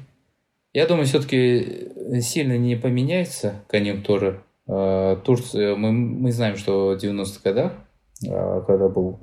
Я 0.72 0.86
думаю, 0.86 1.06
все-таки 1.06 1.88
сильно 2.20 2.56
не 2.58 2.76
поменяется 2.76 3.62
конъюнктура. 3.68 4.42
А, 4.66 5.16
Турция, 5.16 5.76
мы, 5.76 5.92
мы 5.92 6.32
знаем, 6.32 6.56
что 6.56 6.96
в 6.98 7.04
90-х 7.04 7.40
годах, 7.44 7.72
а, 8.28 8.62
когда 8.62 8.88
был 8.88 9.20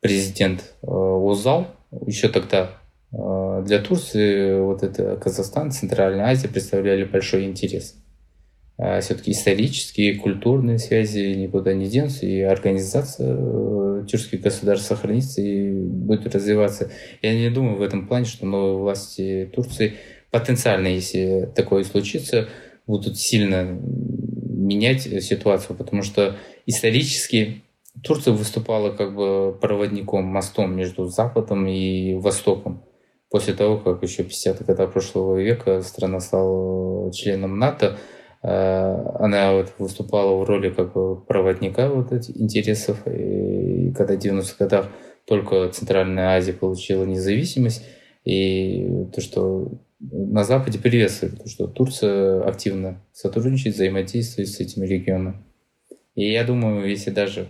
президент 0.00 0.74
а, 0.82 0.86
Узал, 0.90 1.66
еще 2.06 2.28
тогда 2.28 2.70
для 3.10 3.78
Турции 3.80 4.58
вот 4.58 4.82
это 4.82 5.18
Казахстан, 5.18 5.70
Центральная 5.70 6.28
Азия 6.28 6.48
представляли 6.48 7.04
большой 7.04 7.44
интерес. 7.44 7.96
Все-таки 9.02 9.32
исторические, 9.32 10.14
культурные 10.14 10.78
связи 10.78 11.34
никуда 11.34 11.74
не 11.74 11.88
денутся, 11.88 12.24
и 12.24 12.40
организация 12.40 13.36
тюркских 14.04 14.40
государств 14.40 14.88
сохранится 14.88 15.42
и 15.42 15.72
будет 15.72 16.34
развиваться. 16.34 16.90
Я 17.20 17.34
не 17.34 17.50
думаю 17.50 17.76
в 17.76 17.82
этом 17.82 18.08
плане, 18.08 18.24
что 18.24 18.46
новые 18.46 18.78
власти 18.78 19.50
Турции 19.54 19.92
потенциально, 20.32 20.88
если 20.88 21.48
такое 21.54 21.84
случится, 21.84 22.48
будут 22.86 23.18
сильно 23.18 23.62
менять 23.62 25.02
ситуацию, 25.02 25.76
потому 25.76 26.02
что 26.02 26.36
исторически 26.66 27.62
Турция 28.02 28.32
выступала 28.32 28.90
как 28.90 29.14
бы 29.14 29.56
проводником, 29.60 30.24
мостом 30.24 30.74
между 30.74 31.06
Западом 31.06 31.66
и 31.66 32.14
Востоком. 32.14 32.82
После 33.30 33.54
того, 33.54 33.78
как 33.78 34.02
еще 34.02 34.24
в 34.24 34.28
50-х 34.28 34.64
годах 34.64 34.92
прошлого 34.92 35.38
века 35.38 35.82
страна 35.82 36.20
стала 36.20 37.12
членом 37.12 37.58
НАТО, 37.58 37.98
э, 38.42 38.48
она 39.18 39.52
вот 39.52 39.74
выступала 39.78 40.36
в 40.36 40.44
роли 40.44 40.70
как 40.70 40.94
бы 40.94 41.16
проводника 41.16 41.88
вот 41.88 42.12
этих 42.12 42.38
интересов 42.40 43.06
и 43.06 43.92
когда 43.96 44.16
в 44.16 44.18
90-х 44.18 44.54
годах 44.58 44.88
только 45.26 45.68
Центральная 45.68 46.36
Азия 46.36 46.52
получила 46.52 47.04
независимость, 47.04 47.84
и 48.24 49.06
то, 49.14 49.20
что 49.20 49.68
на 50.10 50.42
Западе 50.42 50.78
приветствует, 50.78 51.40
то, 51.40 51.48
что 51.48 51.66
Турция 51.68 52.42
активно 52.42 53.00
сотрудничает, 53.12 53.76
взаимодействует 53.76 54.48
с 54.48 54.58
этим 54.58 54.82
регионом. 54.82 55.44
И 56.14 56.30
я 56.30 56.44
думаю, 56.44 56.88
если 56.88 57.10
даже 57.10 57.48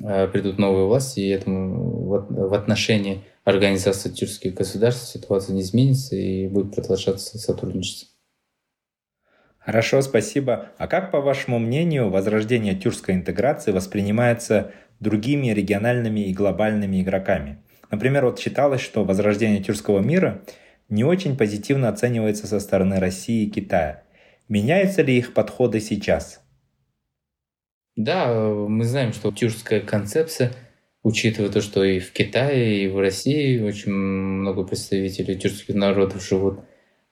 э, 0.00 0.28
придут 0.28 0.58
новые 0.58 0.86
власти, 0.86 1.20
и 1.20 1.28
этому 1.28 2.06
в 2.06 2.54
отношении 2.54 3.22
организации 3.44 4.10
тюркских 4.10 4.54
государств 4.54 5.10
ситуация 5.10 5.54
не 5.54 5.62
изменится 5.62 6.14
и 6.14 6.46
будет 6.46 6.74
продолжаться 6.74 7.38
сотрудничество. 7.38 8.08
Хорошо, 9.58 10.02
спасибо. 10.02 10.70
А 10.76 10.88
как, 10.88 11.10
по 11.10 11.20
вашему 11.20 11.58
мнению, 11.58 12.10
возрождение 12.10 12.74
тюркской 12.74 13.14
интеграции 13.14 13.70
воспринимается 13.70 14.72
другими 15.00 15.48
региональными 15.48 16.20
и 16.20 16.34
глобальными 16.34 17.00
игроками. 17.00 17.62
Например, 17.90 18.24
вот 18.24 18.38
считалось, 18.40 18.80
что 18.80 19.04
возрождение 19.04 19.62
тюркского 19.62 20.00
мира 20.00 20.42
не 20.92 21.04
очень 21.04 21.38
позитивно 21.38 21.88
оценивается 21.88 22.46
со 22.46 22.60
стороны 22.60 23.00
России 23.00 23.46
и 23.46 23.50
Китая. 23.50 24.02
Меняются 24.48 25.00
ли 25.00 25.16
их 25.16 25.32
подходы 25.32 25.80
сейчас? 25.80 26.44
Да, 27.96 28.28
мы 28.34 28.84
знаем, 28.84 29.14
что 29.14 29.32
тюркская 29.32 29.80
концепция, 29.80 30.52
учитывая 31.02 31.48
то, 31.50 31.62
что 31.62 31.82
и 31.82 31.98
в 31.98 32.12
Китае, 32.12 32.84
и 32.84 32.88
в 32.88 32.98
России 32.98 33.58
очень 33.58 33.90
много 33.90 34.64
представителей 34.64 35.36
тюркских 35.36 35.74
народов 35.74 36.22
живут, 36.22 36.60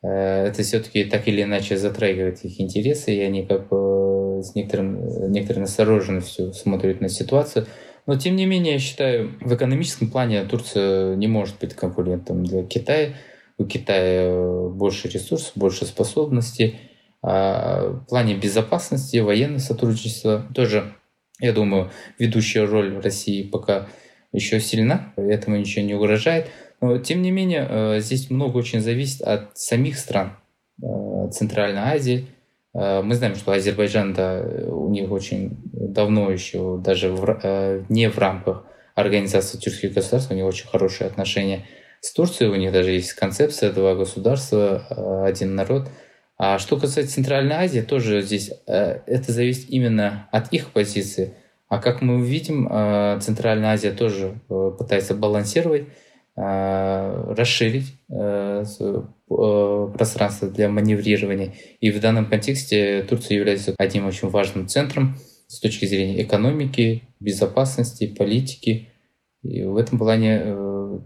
э, 0.02 0.08
это 0.08 0.62
все-таки 0.62 1.04
так 1.04 1.26
или 1.26 1.42
иначе 1.42 1.78
затрагивает 1.78 2.44
их 2.44 2.60
интересы, 2.60 3.14
и 3.14 3.20
они 3.20 3.46
как 3.46 3.68
бы 3.68 4.42
с 4.42 4.54
некоторым, 4.54 5.32
некоторой 5.32 5.62
настороженностью 5.62 6.52
смотрят 6.52 7.00
на 7.00 7.08
ситуацию. 7.08 7.66
Но, 8.06 8.18
тем 8.18 8.36
не 8.36 8.44
менее, 8.44 8.74
я 8.74 8.78
считаю, 8.78 9.38
в 9.40 9.54
экономическом 9.54 10.10
плане 10.10 10.44
Турция 10.44 11.16
не 11.16 11.28
может 11.28 11.58
быть 11.58 11.72
конкурентом 11.72 12.44
для 12.44 12.62
Китая. 12.62 13.14
У 13.60 13.66
Китая 13.66 14.68
больше 14.70 15.08
ресурсов, 15.08 15.52
больше 15.54 15.84
способностей. 15.84 16.80
А 17.22 17.88
в 17.88 18.06
плане 18.06 18.34
безопасности, 18.34 19.18
военного 19.18 19.58
сотрудничества 19.58 20.46
тоже, 20.54 20.94
я 21.38 21.52
думаю, 21.52 21.90
ведущая 22.18 22.64
роль 22.64 22.98
России 22.98 23.42
пока 23.42 23.86
еще 24.32 24.60
сильна, 24.60 25.12
этому 25.16 25.56
ничего 25.56 25.84
не 25.84 25.94
угрожает. 25.94 26.48
Но, 26.80 26.98
тем 26.98 27.20
не 27.20 27.30
менее, 27.30 27.66
э, 27.68 28.00
здесь 28.00 28.30
много 28.30 28.56
очень 28.56 28.80
зависит 28.80 29.20
от 29.20 29.58
самих 29.58 29.98
стран 29.98 30.36
э, 30.82 31.28
Центральной 31.30 31.82
Азии, 31.82 32.26
Э, 32.74 33.02
мы 33.02 33.14
знаем, 33.14 33.34
что 33.34 33.52
Азербайджан, 33.52 34.12
да, 34.12 34.40
у 34.40 34.88
них 34.90 35.10
очень 35.10 35.56
давно 35.72 36.30
еще, 36.30 36.78
даже 36.78 37.10
в, 37.10 37.40
э, 37.42 37.84
не 37.88 38.08
в 38.08 38.18
рамках 38.18 38.64
организации 38.94 39.58
тюркских 39.58 39.94
государств, 39.94 40.30
у 40.30 40.34
них 40.34 40.44
очень 40.44 40.68
хорошие 40.68 41.08
отношения 41.08 41.66
с 42.00 42.12
Турцией, 42.12 42.50
у 42.50 42.56
них 42.56 42.72
даже 42.72 42.90
есть 42.90 43.12
концепция 43.12 43.72
два 43.72 43.94
государства, 43.94 44.82
э, 44.90 45.24
один 45.28 45.54
народ. 45.54 45.88
А 46.38 46.58
что 46.58 46.78
касается 46.78 47.14
Центральной 47.14 47.56
Азии, 47.56 47.80
тоже 47.80 48.22
здесь 48.22 48.50
это 48.66 49.30
зависит 49.30 49.68
именно 49.68 50.26
от 50.32 50.50
их 50.54 50.70
позиции. 50.70 51.34
А 51.68 51.78
как 51.78 52.00
мы 52.00 52.24
видим, 52.24 52.66
Центральная 53.20 53.74
Азия 53.74 53.92
тоже 53.92 54.40
пытается 54.48 55.14
балансировать 55.14 55.84
расширить 56.34 57.92
пространство 59.28 60.48
для 60.48 60.70
маневрирования. 60.70 61.52
И 61.80 61.90
в 61.90 62.00
данном 62.00 62.24
контексте 62.24 63.02
Турция 63.02 63.36
является 63.36 63.74
одним 63.76 64.06
очень 64.06 64.28
важным 64.30 64.66
центром 64.66 65.18
с 65.46 65.60
точки 65.60 65.84
зрения 65.84 66.22
экономики, 66.22 67.02
безопасности, 67.20 68.06
политики. 68.06 68.88
И 69.42 69.62
в 69.62 69.76
этом 69.76 69.98
плане 69.98 70.54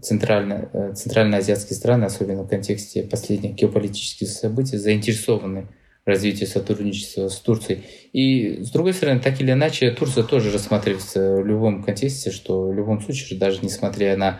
центрально, 0.01 0.93
центральноазиатские 0.95 1.77
страны, 1.77 2.05
особенно 2.05 2.43
в 2.43 2.49
контексте 2.49 3.03
последних 3.03 3.55
геополитических 3.55 4.27
событий, 4.27 4.77
заинтересованы 4.77 5.67
развитие 6.05 6.47
сотрудничества 6.47 7.27
с 7.29 7.39
Турцией. 7.39 7.83
И, 8.13 8.63
с 8.63 8.69
другой 8.69 8.93
стороны, 8.93 9.19
так 9.19 9.41
или 9.41 9.51
иначе, 9.51 9.91
Турция 9.91 10.23
тоже 10.23 10.51
рассматривается 10.51 11.37
в 11.37 11.45
любом 11.45 11.83
контексте, 11.83 12.31
что 12.31 12.67
в 12.67 12.73
любом 12.73 13.01
случае, 13.01 13.39
даже 13.39 13.59
несмотря 13.63 14.15
на 14.15 14.39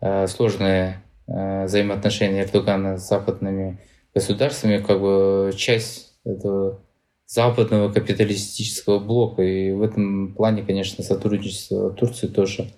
э, 0.00 0.26
сложные 0.26 1.02
э, 1.26 1.64
взаимоотношения 1.64 2.42
Эрдогана 2.42 2.98
с 2.98 3.08
западными 3.08 3.80
государствами, 4.14 4.82
как 4.82 5.00
бы 5.00 5.52
часть 5.56 6.14
этого 6.24 6.80
западного 7.26 7.92
капиталистического 7.92 8.98
блока. 8.98 9.42
И 9.42 9.72
в 9.72 9.82
этом 9.82 10.34
плане, 10.34 10.62
конечно, 10.62 11.02
сотрудничество 11.02 11.90
Турции 11.90 12.26
тоже 12.26 12.70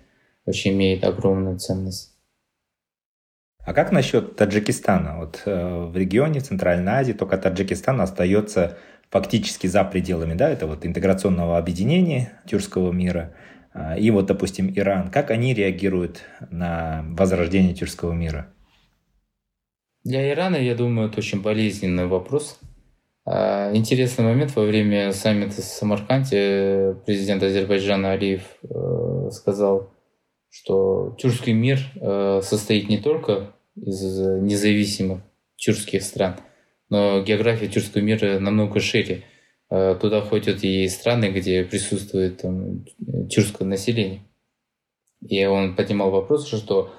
очень 0.46 0.72
имеет 0.72 1.04
огромную 1.04 1.58
ценность. 1.58 2.14
А 3.68 3.74
как 3.74 3.92
насчет 3.92 4.34
Таджикистана? 4.34 5.18
Вот 5.18 5.42
э, 5.44 5.88
в 5.92 5.94
регионе 5.94 6.40
Центральной 6.40 6.90
Азии 6.90 7.12
только 7.12 7.36
Таджикистан 7.36 8.00
остается 8.00 8.78
фактически 9.10 9.66
за 9.66 9.84
пределами, 9.84 10.32
да, 10.32 10.48
это 10.48 10.66
вот 10.66 10.86
интеграционного 10.86 11.58
объединения 11.58 12.32
тюркского 12.46 12.92
мира. 12.92 13.34
А, 13.74 13.94
и 13.98 14.10
вот, 14.10 14.24
допустим, 14.24 14.72
Иран. 14.74 15.10
Как 15.10 15.30
они 15.30 15.52
реагируют 15.52 16.22
на 16.50 17.04
возрождение 17.10 17.74
тюркского 17.74 18.14
мира? 18.14 18.48
Для 20.02 20.32
Ирана, 20.32 20.56
я 20.56 20.74
думаю, 20.74 21.10
это 21.10 21.18
очень 21.18 21.42
болезненный 21.42 22.06
вопрос. 22.06 22.58
А, 23.26 23.70
интересный 23.74 24.24
момент 24.24 24.56
во 24.56 24.64
время 24.64 25.12
саммита 25.12 25.60
в 25.60 25.64
Самарканде 25.64 26.96
президент 27.04 27.42
Азербайджана 27.42 28.12
Алиев 28.12 28.44
э, 28.62 29.30
сказал, 29.30 29.92
что 30.48 31.14
тюркский 31.18 31.52
мир 31.52 31.80
э, 32.00 32.40
состоит 32.42 32.88
не 32.88 32.96
только 32.96 33.52
из 33.82 34.18
независимых 34.42 35.20
тюркских 35.56 36.02
стран. 36.02 36.36
Но 36.90 37.22
география 37.22 37.68
тюркского 37.68 38.02
мира 38.02 38.38
намного 38.38 38.80
шире. 38.80 39.24
Э, 39.70 39.96
туда 40.00 40.22
входят 40.22 40.64
и 40.64 40.88
страны, 40.88 41.26
где 41.26 41.64
присутствует 41.64 42.40
там, 42.40 42.84
тюркское 43.28 43.68
население. 43.68 44.22
И 45.20 45.44
он 45.44 45.76
поднимал 45.76 46.10
вопрос, 46.10 46.48
что 46.48 46.90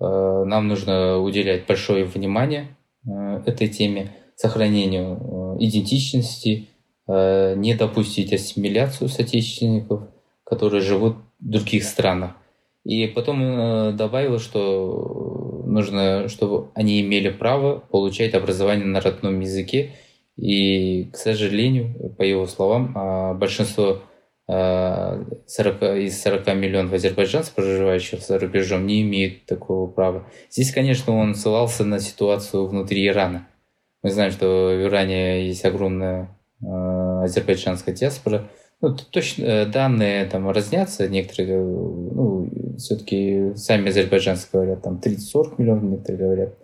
э, 0.00 0.04
нам 0.04 0.66
нужно 0.66 1.18
уделять 1.18 1.66
большое 1.66 2.04
внимание 2.04 2.76
э, 3.06 3.42
этой 3.46 3.68
теме, 3.68 4.12
сохранению 4.34 5.56
идентичности, 5.58 6.68
не 7.08 7.74
допустить 7.78 8.32
ассимиляцию 8.32 9.08
соотечественников, 9.08 10.08
которые 10.44 10.82
живут 10.82 11.14
в 11.38 11.48
других 11.48 11.84
странах. 11.84 12.32
И 12.84 13.06
потом 13.06 13.96
добавил, 13.96 14.40
что 14.40 15.25
нужно, 15.66 16.28
чтобы 16.28 16.70
они 16.74 17.00
имели 17.00 17.28
право 17.28 17.78
получать 17.78 18.34
образование 18.34 18.86
на 18.86 19.00
родном 19.00 19.40
языке. 19.40 19.92
И, 20.36 21.10
к 21.12 21.16
сожалению, 21.16 22.14
по 22.16 22.22
его 22.22 22.46
словам, 22.46 22.92
а, 22.94 23.34
большинство 23.34 24.02
40, 24.48 25.82
а, 25.82 25.96
из 25.96 26.22
40 26.22 26.54
миллионов 26.54 26.92
азербайджанцев, 26.92 27.54
проживающих 27.54 28.20
за 28.20 28.38
рубежом, 28.38 28.86
не 28.86 29.02
имеют 29.02 29.46
такого 29.46 29.90
права. 29.90 30.26
Здесь, 30.50 30.72
конечно, 30.72 31.16
он 31.16 31.34
ссылался 31.34 31.84
на 31.84 31.98
ситуацию 31.98 32.66
внутри 32.66 33.06
Ирана. 33.06 33.48
Мы 34.02 34.10
знаем, 34.10 34.30
что 34.30 34.46
в 34.46 34.86
Иране 34.86 35.46
есть 35.46 35.64
огромная 35.64 36.28
а, 36.64 37.24
азербайджанская 37.24 37.94
диаспора. 37.94 38.48
Ну, 38.82 38.94
точно 38.94 39.42
э, 39.42 39.66
данные 39.66 40.26
там 40.26 40.50
разнятся, 40.50 41.08
некоторые 41.08 41.58
ну, 41.58 42.35
все-таки 42.78 43.52
сами 43.56 43.88
азербайджанцы 43.88 44.48
говорят, 44.52 44.82
там 44.82 45.00
30-40 45.02 45.54
миллионов, 45.58 45.84
некоторые 45.84 46.18
говорят 46.18 46.54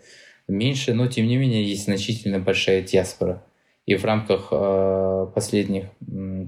меньше, 0.49 0.95
но 0.95 1.07
тем 1.07 1.27
не 1.27 1.37
менее 1.37 1.65
есть 1.65 1.85
значительно 1.85 2.39
большая 2.39 2.83
диаспора. 2.83 3.43
И 3.85 3.97
в 3.97 4.05
рамках 4.05 4.49
э, 4.53 5.27
последних 5.35 5.87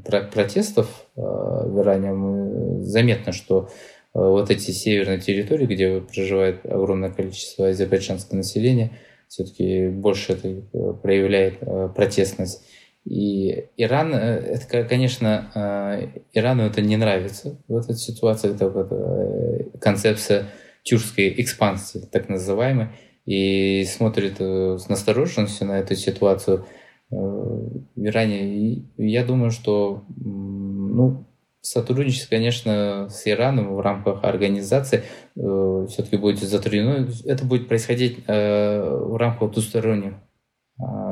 про 0.04 0.20
протестов 0.22 1.06
э, 1.16 1.20
в 1.20 1.80
Иране 1.80 2.12
мы, 2.12 2.82
заметно, 2.82 3.32
что 3.32 3.68
э, 4.14 4.18
вот 4.20 4.50
эти 4.50 4.70
северные 4.70 5.18
территории, 5.18 5.66
где 5.66 6.00
проживает 6.00 6.64
огромное 6.64 7.10
количество 7.10 7.68
азербайджанского 7.68 8.36
населения, 8.36 8.92
все-таки 9.26 9.88
больше 9.88 10.34
это 10.34 10.48
э, 10.48 10.94
проявляет 11.02 11.58
э, 11.60 11.88
протестность. 11.94 12.64
И 13.04 13.66
Иран, 13.76 14.14
э, 14.14 14.16
это, 14.16 14.84
конечно, 14.84 15.50
э, 15.54 16.20
Ирану 16.32 16.62
это 16.62 16.80
не 16.80 16.96
нравится 16.96 17.60
в 17.68 17.76
этой 17.76 17.96
ситуации, 17.96 18.54
это 18.54 18.70
вот 18.70 18.88
э, 18.90 19.78
концепция 19.78 20.46
тюркской 20.84 21.34
экспансии, 21.40 21.98
так 22.10 22.30
называемой, 22.30 22.88
и 23.26 23.84
смотрит 23.84 24.40
с 24.40 24.88
настороженностью 24.88 25.66
на 25.66 25.78
эту 25.78 25.94
ситуацию 25.96 26.66
в 27.10 27.80
Иране. 27.96 28.54
И 28.54 28.84
я 28.98 29.24
думаю, 29.24 29.50
что 29.50 30.04
ну, 30.18 31.26
сотрудничество, 31.62 32.36
конечно, 32.36 33.08
с 33.08 33.26
Ираном 33.26 33.76
в 33.76 33.80
рамках 33.80 34.24
организации 34.24 35.04
все-таки 35.34 36.18
будет 36.18 36.40
затруднено. 36.40 37.08
Это 37.24 37.46
будет 37.46 37.66
происходить 37.66 38.26
в 38.26 39.16
рамках 39.18 39.52
двусторонних 39.52 40.14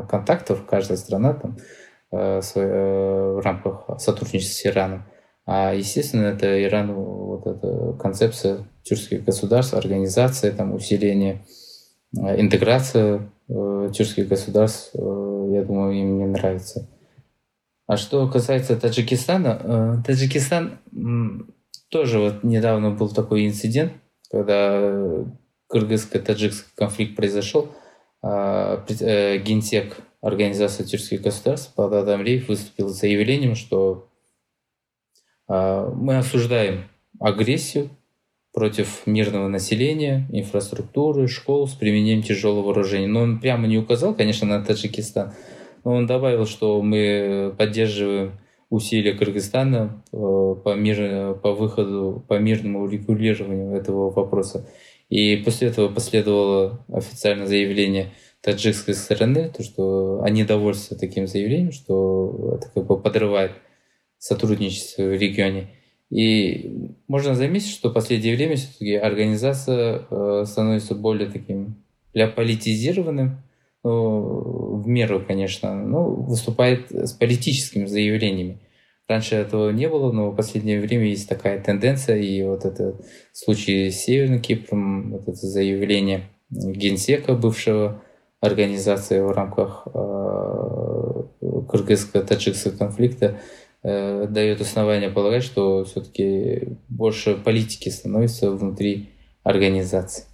контактов. 0.07 0.67
Каждая 0.67 0.99
страна 0.99 1.33
там 1.33 1.57
Э, 1.57 1.59
э, 1.59 1.82
в 2.13 3.43
рамках 3.43 3.99
сотрудничества 3.99 4.55
с 4.55 4.67
Ираном. 4.67 5.05
А, 5.45 5.75
естественно, 5.75 6.27
это 6.27 6.63
Иран, 6.63 6.93
вот 6.93 7.47
эта 7.47 7.95
концепция 7.95 8.69
тюркских 8.85 9.25
государств, 9.25 9.75
организация, 9.75 10.53
там, 10.53 10.75
усиление, 10.75 11.45
э, 12.17 12.41
интеграция 12.41 13.31
тюркских 13.49 14.29
государств, 14.29 14.95
я 14.95 15.63
думаю, 15.63 15.95
им 15.95 16.19
не 16.19 16.27
нравится. 16.27 16.89
А 17.87 17.97
что 17.97 18.27
касается 18.29 18.77
Таджикистана, 18.77 20.03
Таджикистан 20.07 20.79
тоже 21.91 22.19
вот 22.19 22.45
недавно 22.45 22.93
был 22.93 23.11
такой 23.11 23.47
инцидент, 23.47 23.93
когда 24.31 25.25
кыргызско-таджикский 25.71 26.71
конфликт 26.77 27.17
произошел, 27.17 27.69
а, 28.23 28.83
генсек 28.87 29.97
Организация 30.23 30.87
тюркских 30.87 31.21
государств 31.21 31.73
Багдад 31.77 32.09
Амриев 32.09 32.49
выступил 32.49 32.89
с 32.89 33.01
заявлением, 33.01 33.57
что 33.57 34.09
э, 35.49 35.91
мы 35.97 36.17
осуждаем 36.17 36.85
агрессию 37.19 37.91
против 38.53 39.05
мирного 39.05 39.49
населения, 39.49 40.29
инфраструктуры, 40.31 41.27
школ 41.27 41.67
с 41.67 41.73
применением 41.73 42.23
тяжелого 42.23 42.67
вооружения. 42.67 43.09
Но 43.09 43.23
он 43.23 43.41
прямо 43.41 43.67
не 43.67 43.79
указал, 43.79 44.15
конечно, 44.15 44.47
на 44.47 44.65
Таджикистан, 44.65 45.35
но 45.83 45.93
он 45.93 46.07
добавил, 46.07 46.47
что 46.47 46.81
мы 46.83 47.53
поддерживаем 47.59 48.39
усилия 48.71 49.15
Кыргызстана 49.15 50.05
э, 50.13 50.17
по, 50.17 50.75
мир, 50.77 51.35
по 51.35 51.53
выходу, 51.53 52.25
по 52.29 52.39
мирному 52.39 52.83
урегулированию 52.85 53.75
этого 53.75 54.11
вопроса. 54.11 54.69
И 55.09 55.37
после 55.39 55.67
этого 55.69 55.89
последовало 55.89 56.85
официальное 56.93 57.47
заявление 57.47 58.13
таджикской 58.43 58.95
стороны, 58.95 59.49
то, 59.49 59.63
что 59.63 60.21
они 60.23 60.45
довольны 60.45 60.81
таким 60.99 61.27
заявлением, 61.27 61.73
что 61.73 62.59
это 62.59 62.71
как 62.75 62.87
бы 62.87 63.01
подрывает 63.01 63.53
сотрудничество 64.19 65.03
в 65.03 65.15
регионе. 65.15 65.69
И 66.11 66.93
можно 67.09 67.35
заметить, 67.35 67.71
что 67.71 67.89
в 67.89 67.95
последнее 67.95 68.37
время 68.37 68.57
все-таки 68.57 68.95
организация 68.95 70.03
э, 70.11 70.45
становится 70.47 70.95
более 70.95 71.31
таким 71.31 71.77
для 72.13 72.29
политизированным, 72.29 73.39
ну, 73.83 74.83
в 74.83 74.87
меру, 74.87 75.25
конечно, 75.27 75.75
но 75.75 76.05
выступает 76.05 76.91
с 76.91 77.13
политическими 77.13 77.87
заявлениями. 77.87 78.59
Раньше 79.09 79.37
этого 79.37 79.71
не 79.71 79.89
было, 79.89 80.13
но 80.13 80.31
в 80.31 80.37
последнее 80.37 80.81
время 80.81 81.07
есть 81.07 81.29
такая 81.29 81.61
тенденция, 81.61 82.19
и 82.19 82.43
вот 82.43 82.65
это 82.65 82.95
случай 83.33 83.91
с 83.91 84.05
Северным 84.05 84.41
Кипром, 84.41 85.13
вот 85.13 85.23
это 85.23 85.47
заявление 85.47 86.25
генсека 86.51 87.35
бывшего, 87.35 88.03
организации 88.43 89.21
в 89.21 89.31
рамках 89.31 89.87
э, 89.95 91.23
кыргызско-таджикского 91.41 92.77
конфликта 92.77 93.39
э, 93.83 94.27
дает 94.29 94.61
основание 94.61 95.09
полагать, 95.09 95.45
что 95.45 95.85
все-таки 95.85 96.77
больше 96.89 97.37
политики 97.37 97.89
становится 97.89 98.51
внутри 98.51 99.11
организации. 99.43 100.25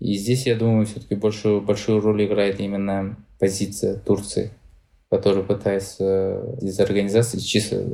И 0.00 0.14
здесь, 0.14 0.46
я 0.46 0.56
думаю, 0.56 0.86
все-таки 0.86 1.14
большую, 1.14 1.60
большую 1.60 2.00
роль 2.00 2.24
играет 2.24 2.60
именно 2.60 3.16
позиция 3.38 3.96
Турции, 3.96 4.50
которая 5.10 5.44
пытается 5.44 6.56
из 6.60 6.80
организации, 6.80 7.38
чисто 7.38 7.84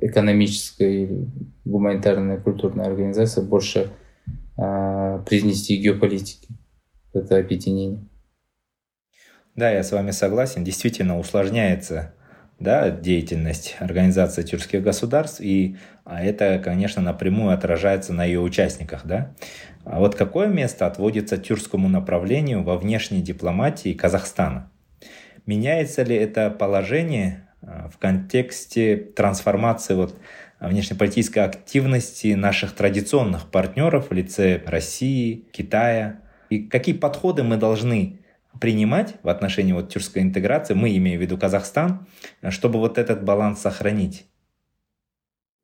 экономической, 0.00 1.28
гуманитарной, 1.64 2.38
культурной 2.38 2.86
организации 2.86 3.40
больше 3.40 3.90
э, 4.56 5.22
привнести 5.26 5.76
геополитики 5.76 6.48
это 7.12 7.38
объединение. 7.38 8.06
Да, 9.56 9.70
я 9.70 9.82
с 9.82 9.90
вами 9.90 10.10
согласен. 10.10 10.64
Действительно 10.64 11.18
усложняется 11.18 12.12
да, 12.58 12.90
деятельность 12.90 13.76
Организации 13.80 14.42
тюркских 14.42 14.82
государств, 14.82 15.40
и 15.40 15.76
а 16.04 16.22
это, 16.22 16.58
конечно, 16.58 17.02
напрямую 17.02 17.54
отражается 17.54 18.12
на 18.12 18.24
ее 18.24 18.40
участниках. 18.40 19.02
Да? 19.04 19.34
А 19.84 19.98
вот 19.98 20.14
какое 20.14 20.46
место 20.48 20.86
отводится 20.86 21.38
тюркскому 21.38 21.88
направлению 21.88 22.62
во 22.62 22.76
внешней 22.76 23.22
дипломатии 23.22 23.94
Казахстана? 23.94 24.70
Меняется 25.46 26.02
ли 26.02 26.16
это 26.16 26.50
положение 26.50 27.48
а, 27.62 27.88
в 27.88 27.98
контексте 27.98 28.96
трансформации 28.96 29.94
вот 29.94 30.18
внешнеполитической 30.60 31.44
активности 31.44 32.34
наших 32.34 32.72
традиционных 32.72 33.50
партнеров 33.50 34.10
в 34.10 34.12
лице 34.12 34.62
России, 34.66 35.46
Китая? 35.52 36.20
И 36.50 36.60
какие 36.60 36.94
подходы 36.94 37.42
мы 37.42 37.56
должны 37.56 38.20
принимать 38.60 39.16
в 39.22 39.28
отношении 39.28 39.72
вот 39.72 39.92
тюркской 39.92 40.22
интеграции, 40.22 40.74
мы 40.74 40.96
имеем 40.96 41.18
в 41.18 41.22
виду 41.22 41.38
Казахстан, 41.38 42.06
чтобы 42.50 42.78
вот 42.78 42.98
этот 42.98 43.24
баланс 43.24 43.60
сохранить? 43.60 44.26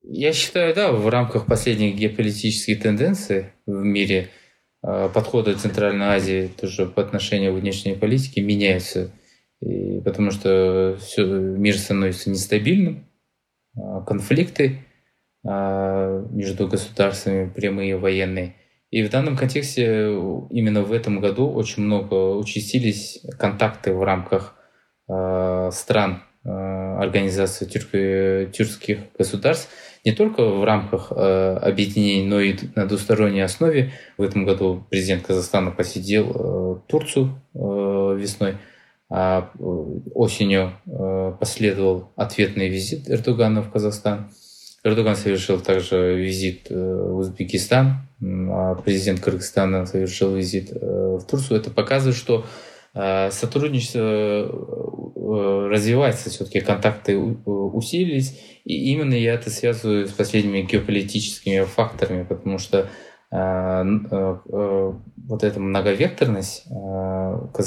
Я 0.03 0.33
считаю, 0.33 0.75
да, 0.75 0.93
в 0.93 1.09
рамках 1.09 1.47
последних 1.47 1.95
геополитических 1.95 2.83
тенденций 2.83 3.47
в 3.67 3.85
мире 3.85 4.31
а, 4.83 5.09
подходы 5.09 5.55
Центральной 5.55 6.07
Азии 6.07 6.51
тоже 6.61 6.87
по 6.87 7.03
отношению 7.03 7.55
к 7.55 7.61
внешней 7.61 7.95
политике 7.95 8.41
меняются. 8.41 9.13
И 9.61 10.01
потому 10.01 10.33
что 10.33 10.99
все, 11.01 11.25
мир 11.25 11.79
становится 11.79 12.31
нестабильным, 12.31 13.07
а, 13.77 14.01
конфликты 14.01 14.85
а, 15.47 16.27
между 16.31 16.67
государствами 16.67 17.49
прямые 17.49 17.97
военные– 17.97 18.57
и 18.93 19.03
в 19.03 19.09
данном 19.09 19.37
контексте 19.37 20.13
именно 20.51 20.83
в 20.83 20.93
этом 20.93 21.19
году 21.19 21.51
очень 21.51 21.83
много 21.83 22.37
участились 22.37 23.21
контакты 23.39 23.95
в 23.95 24.03
рамках 24.03 24.55
э, 25.09 25.71
стран 25.73 26.23
э, 26.45 26.51
организации 26.51 27.65
тюрк, 27.65 28.53
тюркских 28.53 28.99
государств, 29.17 29.71
не 30.05 30.13
только 30.13 30.45
в 30.45 30.63
рамках 30.65 31.11
э, 31.11 31.57
объединений, 31.63 32.27
но 32.29 32.39
и 32.41 32.55
на 32.75 32.85
двусторонней 32.85 33.43
основе. 33.43 33.93
В 34.19 34.23
этом 34.23 34.45
году 34.45 34.87
президент 34.91 35.27
Казахстана 35.27 35.71
посетил 35.71 36.31
э, 36.31 36.81
Турцию 36.87 37.41
э, 37.55 37.59
весной, 37.59 38.59
а 39.09 39.51
осенью 40.15 40.73
э, 40.85 41.33
последовал 41.41 42.13
ответный 42.17 42.69
визит 42.69 43.09
Эрдогана 43.09 43.63
в 43.63 43.73
Казахстан. 43.73 44.31
Эрдоган 44.85 45.15
совершил 45.15 45.61
также 45.61 46.17
визит 46.17 46.67
э, 46.69 46.75
в 46.75 47.19
Узбекистан, 47.19 48.09
а 48.21 48.75
президент 48.75 49.21
Кыргызстана 49.21 49.87
совершил 49.87 50.35
визит 50.35 50.73
э, 50.73 51.19
в 51.21 51.25
Турцию. 51.25 51.61
Это 51.61 51.71
показывает, 51.71 52.17
что 52.17 52.45
э, 52.95 53.31
сотрудничество 53.31 54.49
развивается, 55.71 56.31
все-таки 56.31 56.61
контакты 56.61 57.17
усилились. 57.17 58.41
И 58.65 58.93
именно 58.93 59.15
я 59.15 59.35
это 59.35 59.51
связываю 59.51 60.09
с 60.09 60.13
последними 60.13 60.63
геополитическими 60.63 61.65
факторами, 61.65 62.25
потому 62.25 62.59
что 62.59 62.89
вот 63.31 65.43
эта 65.43 65.59
многовекторность, 65.59 66.67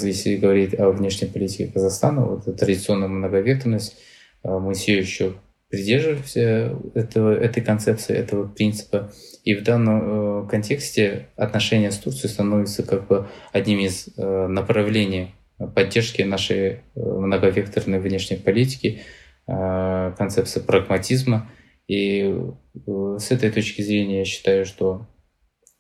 если 0.04 0.36
говорить 0.36 0.80
о 0.80 0.92
внешней 0.92 1.28
политике 1.28 1.72
Казахстана, 1.74 2.24
вот 2.24 2.48
эта 2.48 2.56
традиционная 2.56 3.08
многовекторность, 3.08 3.98
мы 4.44 4.76
все 4.76 5.00
еще 5.00 5.34
придерживаемся 5.70 6.78
этого, 6.94 7.34
этой 7.34 7.64
концепции, 7.64 8.16
этого 8.16 8.48
принципа. 8.48 9.12
И 9.44 9.56
в 9.56 9.64
данном 9.64 10.46
э, 10.46 10.50
контексте 10.50 11.28
отношения 11.36 11.92
с 11.92 11.98
Турцией 11.98 12.32
становятся 12.32 12.84
как 12.84 13.08
бы 13.08 13.28
одним 13.52 13.80
из 13.80 14.10
э, 14.18 14.48
направлений 14.48 15.36
поддержки 15.74 16.22
нашей 16.22 16.68
э, 16.68 16.80
многовекторной 16.96 18.00
внешней 18.00 18.38
политики, 18.38 19.02
концепции 19.48 20.60
прагматизма. 20.60 21.52
И 21.88 22.36
с 22.84 23.30
этой 23.30 23.52
точки 23.52 23.84
зрения 23.84 24.20
я 24.20 24.26
считаю, 24.26 24.66
что 24.66 25.06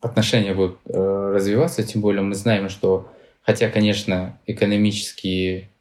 отношения 0.01 0.53
будут 0.53 0.77
развиваться, 0.85 1.81
тем 1.81 2.01
более 2.01 2.21
мы 2.21 2.35
знаем, 2.35 2.69
что 2.69 3.11
хотя, 3.41 3.69
конечно, 3.69 4.39
экономические 4.45 5.71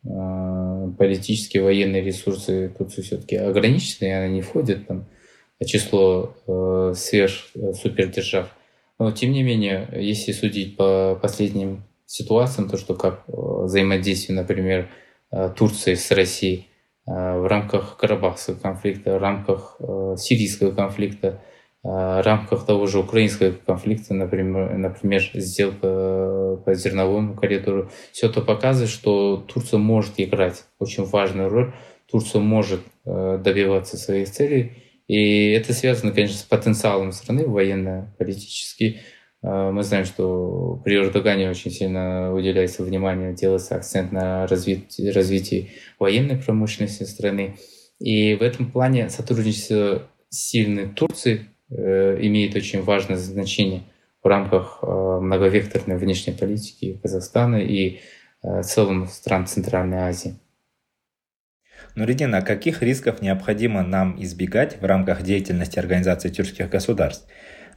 политические 0.95 1.63
военные 1.63 2.03
ресурсы 2.03 2.73
Турции 2.77 3.03
все-таки 3.03 3.37
ограничены, 3.37 4.09
и 4.09 4.13
она 4.13 4.29
не 4.29 4.43
входит 4.43 4.87
там, 4.87 5.07
в 5.61 5.65
число 5.65 6.35
э, 6.47 6.93
сверх 6.97 7.33
э, 7.55 7.73
супердержав. 7.73 8.49
Но 8.99 9.11
тем 9.13 9.33
не 9.33 9.43
менее, 9.43 9.89
если 9.93 10.33
судить 10.33 10.77
по 10.77 11.19
последним 11.21 11.85
ситуациям, 12.07 12.69
то 12.69 12.77
что 12.77 12.95
как 12.95 13.25
э, 13.27 13.33
взаимодействие, 13.33 14.37
например, 14.37 14.89
э, 15.31 15.51
Турции 15.57 15.95
с 15.95 16.11
Россией 16.11 16.69
в 17.07 17.47
рамках 17.47 17.99
Карабахского 17.99 18.55
конфликта, 18.55 19.19
в 19.19 19.21
рамках 19.21 19.79
сирийского 20.17 20.71
конфликта, 20.71 21.43
в 21.83 22.23
рамках 22.25 22.65
того 22.65 22.87
же 22.87 22.99
украинского 22.99 23.51
конфликта, 23.51 24.15
например, 24.15 24.75
например 24.79 25.21
сделка 25.35 25.87
по 26.57 26.75
зерновому 26.75 27.35
коридору, 27.35 27.91
все 28.13 28.29
это 28.29 28.41
показывает, 28.41 28.91
что 28.91 29.45
Турция 29.49 29.79
может 29.79 30.15
играть 30.17 30.65
очень 30.79 31.05
важную 31.05 31.49
роль, 31.49 31.75
Турция 32.11 32.41
может 32.41 32.81
э, 33.05 33.41
добиваться 33.43 33.97
своих 33.97 34.31
целей, 34.31 34.73
и 35.09 35.51
это 35.51 35.73
связано, 35.73 36.13
конечно, 36.13 36.39
с 36.39 36.43
потенциалом 36.43 37.13
страны 37.13 37.47
военно-политически. 37.47 39.01
Э, 39.43 39.71
мы 39.71 39.83
знаем, 39.83 40.05
что 40.05 40.81
при 40.85 40.97
Эрдогане 40.97 41.51
очень 41.51 41.71
сильно 41.71 42.33
уделяется 42.35 42.83
внимание, 42.83 43.35
делается 43.35 43.77
акцент 43.77 44.13
на 44.13 44.47
развитии, 44.47 45.09
развитии 45.09 45.71
военной 45.99 46.37
промышленности 46.37 47.05
страны. 47.05 47.57
И 47.99 48.35
в 48.35 48.43
этом 48.43 48.71
плане 48.71 49.09
сотрудничество 49.09 50.03
сильной 50.29 50.89
Турции 50.89 51.49
Э, 51.71 52.19
имеет 52.21 52.55
очень 52.55 52.83
важное 52.83 53.17
значение 53.17 53.83
в 54.25 54.27
рамках 54.27 54.79
э, 54.83 54.87
многовекторной 55.21 55.99
внешней 55.99 56.33
политики 56.33 56.99
Казахстана 57.03 57.57
и 57.57 58.01
э, 58.43 58.63
в 58.63 58.65
целом 58.65 59.07
стран 59.07 59.47
Центральной 59.47 59.99
Азии. 59.99 60.37
Нуридин, 61.95 62.35
а 62.35 62.41
каких 62.41 62.83
рисков 62.83 63.21
необходимо 63.21 63.83
нам 63.83 64.21
избегать 64.21 64.81
в 64.81 64.85
рамках 64.85 65.23
деятельности 65.23 65.79
Организации 65.79 66.31
тюркских 66.31 66.71
государств? 66.71 67.29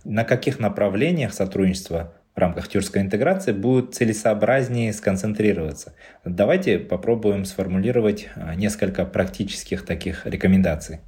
На 0.05 0.23
каких 0.23 0.59
направлениях 0.59 1.33
сотрудничества 1.33 2.13
в 2.33 2.39
рамках 2.39 2.69
тюркской 2.69 3.01
интеграции 3.01 3.51
будет 3.51 3.93
целесообразнее 3.93 4.93
сконцентрироваться? 4.93 5.95
Давайте 6.23 6.79
попробуем 6.79 7.43
сформулировать 7.43 8.29
несколько 8.55 9.05
практических 9.05 9.85
таких 9.85 10.25
рекомендаций. 10.25 11.01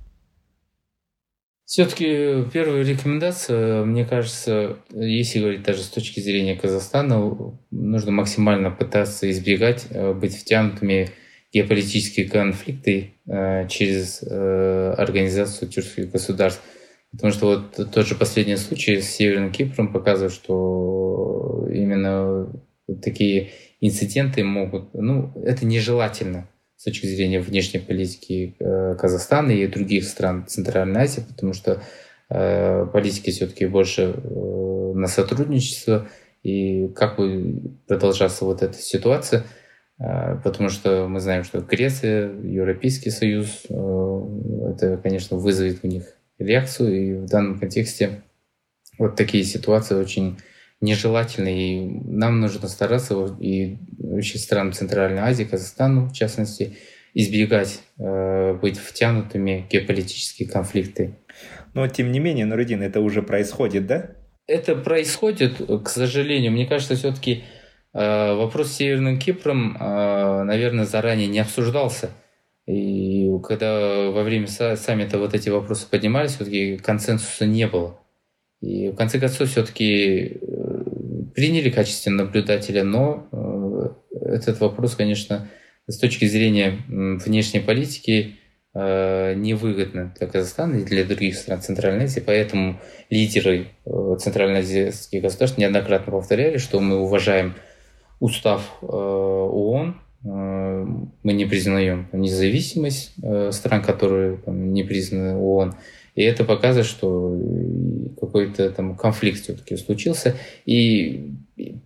Все-таки 1.69 2.45
первая 2.51 2.83
рекомендация, 2.83 3.85
мне 3.85 4.03
кажется, 4.03 4.77
если 4.91 5.37
говорить 5.37 5.61
даже 5.61 5.83
с 5.83 5.89
точки 5.89 6.19
зрения 6.19 6.55
Казахстана, 6.55 7.31
нужно 7.69 8.11
максимально 8.11 8.71
пытаться 8.71 9.29
избегать 9.29 9.85
э, 9.91 10.13
быть 10.13 10.35
втянутыми 10.35 11.11
в 11.51 11.53
геополитические 11.53 12.27
конфликты 12.27 13.13
э, 13.27 13.67
через 13.67 14.23
э, 14.23 14.95
организацию 14.97 15.69
тюркских 15.69 16.09
государств. 16.09 16.63
Потому 17.11 17.31
что 17.33 17.45
вот 17.45 17.91
тот 17.93 18.07
же 18.07 18.15
последний 18.15 18.57
случай 18.57 18.99
с 18.99 19.11
Северным 19.11 19.51
Кипром 19.51 19.93
показывает, 19.93 20.33
что 20.33 21.69
именно 21.71 22.51
такие 23.03 23.51
инциденты 23.79 24.43
могут, 24.43 24.95
ну, 24.95 25.39
это 25.45 25.67
нежелательно 25.67 26.49
с 26.79 26.85
точки 26.85 27.07
зрения 27.07 27.41
внешней 27.41 27.81
политики 27.81 28.55
э, 28.57 28.95
Казахстана 28.97 29.51
и 29.51 29.67
других 29.67 30.05
стран 30.05 30.45
Центральной 30.47 31.01
Азии, 31.01 31.25
потому 31.27 31.51
что 31.51 31.83
э, 32.29 32.85
политики 32.93 33.31
все-таки 33.31 33.65
больше 33.65 34.13
э, 34.15 34.91
на 34.95 35.07
сотрудничество, 35.07 36.07
и 36.41 36.87
как 36.95 37.17
будет 37.17 37.85
продолжаться 37.85 38.45
вот 38.45 38.63
эта 38.63 38.77
ситуация, 38.77 39.43
потому 39.97 40.69
что 40.69 41.09
мы 41.09 41.19
знаем, 41.19 41.43
что 41.43 41.59
Греция, 41.59 42.31
Европейский 42.31 43.09
Союз, 43.09 43.65
это, 43.65 44.97
конечно, 45.03 45.35
вызовет 45.35 45.79
у 45.83 45.87
них 45.87 46.03
реакцию, 46.37 46.95
и 46.95 47.13
в 47.15 47.25
данном 47.25 47.59
контексте 47.59 48.21
вот 48.97 49.17
такие 49.17 49.43
ситуации 49.43 49.95
очень 49.95 50.37
нежелательны, 50.81 51.59
и 51.59 52.01
нам 52.05 52.39
нужно 52.39 52.67
стараться, 52.67 53.37
и 53.39 53.77
вообще 53.97 54.37
странам 54.37 54.73
Центральной 54.73 55.21
Азии, 55.21 55.43
Казахстану 55.43 56.07
в 56.07 56.13
частности, 56.13 56.77
избегать 57.13 57.81
э, 57.97 58.53
быть 58.53 58.77
втянутыми 58.77 59.65
в 59.67 59.71
геополитические 59.71 60.47
конфликты. 60.47 61.17
Но 61.73 61.87
тем 61.87 62.11
не 62.11 62.19
менее, 62.19 62.45
Нурудин, 62.45 62.81
это 62.81 63.01
уже 63.01 63.21
происходит, 63.21 63.87
да? 63.87 64.11
Это 64.47 64.75
происходит, 64.75 65.61
к 65.83 65.89
сожалению. 65.89 66.51
Мне 66.51 66.65
кажется, 66.65 66.95
все-таки 66.95 67.43
э, 67.93 68.33
вопрос 68.35 68.69
с 68.69 68.77
Северным 68.77 69.19
Кипром, 69.19 69.77
э, 69.79 70.43
наверное, 70.43 70.85
заранее 70.85 71.27
не 71.27 71.39
обсуждался. 71.39 72.09
И 72.65 73.27
когда 73.43 74.11
во 74.11 74.23
время 74.23 74.47
саммита 74.47 75.17
вот 75.17 75.33
эти 75.33 75.49
вопросы 75.49 75.87
поднимались, 75.89 76.35
все-таки 76.35 76.77
консенсуса 76.77 77.45
не 77.45 77.67
было. 77.67 77.99
И 78.61 78.89
в 78.89 78.95
конце 78.95 79.19
концов 79.19 79.49
все-таки 79.49 80.39
приняли 81.35 81.69
качестве 81.69 82.11
наблюдателя, 82.11 82.83
но 82.83 83.27
э, 83.31 84.35
этот 84.35 84.59
вопрос, 84.59 84.95
конечно, 84.95 85.47
с 85.87 85.97
точки 85.97 86.25
зрения 86.25 86.77
внешней 86.87 87.59
политики 87.59 88.37
э, 88.73 89.33
невыгодно 89.35 90.13
для 90.17 90.27
Казахстана 90.27 90.77
и 90.77 90.83
для 90.83 91.03
других 91.03 91.35
стран 91.35 91.61
Центральной 91.61 92.05
Азии, 92.05 92.23
поэтому 92.25 92.79
лидеры 93.09 93.67
э, 93.85 94.17
Центральноазийских 94.19 95.21
государств 95.21 95.57
неоднократно 95.57 96.11
повторяли, 96.11 96.57
что 96.57 96.79
мы 96.79 96.97
уважаем 96.97 97.55
устав 98.19 98.77
ООН, 98.81 100.01
мы 100.21 101.31
не 101.31 101.45
признаем 101.45 102.09
независимость 102.11 103.13
стран, 103.51 103.81
которые 103.81 104.41
не 104.45 104.83
признаны 104.83 105.37
ООН, 105.37 105.75
и 106.19 106.23
это 106.23 106.43
показывает, 106.43 106.85
что 106.85 107.33
какой-то 108.19 108.69
там 108.71 108.97
конфликт 108.97 109.41
все-таки 109.41 109.77
случился. 109.77 110.35
И 110.65 111.31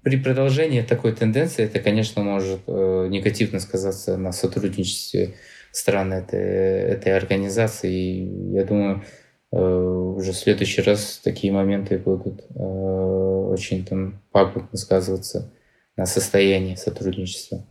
при 0.02 0.18
продолжении 0.18 0.82
такой 0.82 1.12
тенденции 1.12 1.66
это, 1.66 1.80
конечно, 1.80 2.24
может 2.24 2.62
э, 2.66 3.08
негативно 3.12 3.60
сказаться 3.60 4.18
на 4.18 4.32
сотрудничестве 4.32 5.36
стран 5.72 6.14
этой, 6.14 6.40
этой 6.40 7.16
организации. 7.16 7.94
И 7.94 8.54
я 8.56 8.64
думаю, 8.64 9.04
э, 9.52 9.56
уже 9.56 10.32
в 10.32 10.36
следующий 10.36 10.82
раз 10.82 11.22
такие 11.24 11.54
моменты 11.54 12.00
будут 12.00 12.42
э, 12.56 12.60
очень 12.60 13.86
там 13.86 14.20
пагубно 14.32 14.76
сказываться 14.80 15.54
на 15.96 16.08
состоянии 16.08 16.74
сотрудничества. 16.74 17.68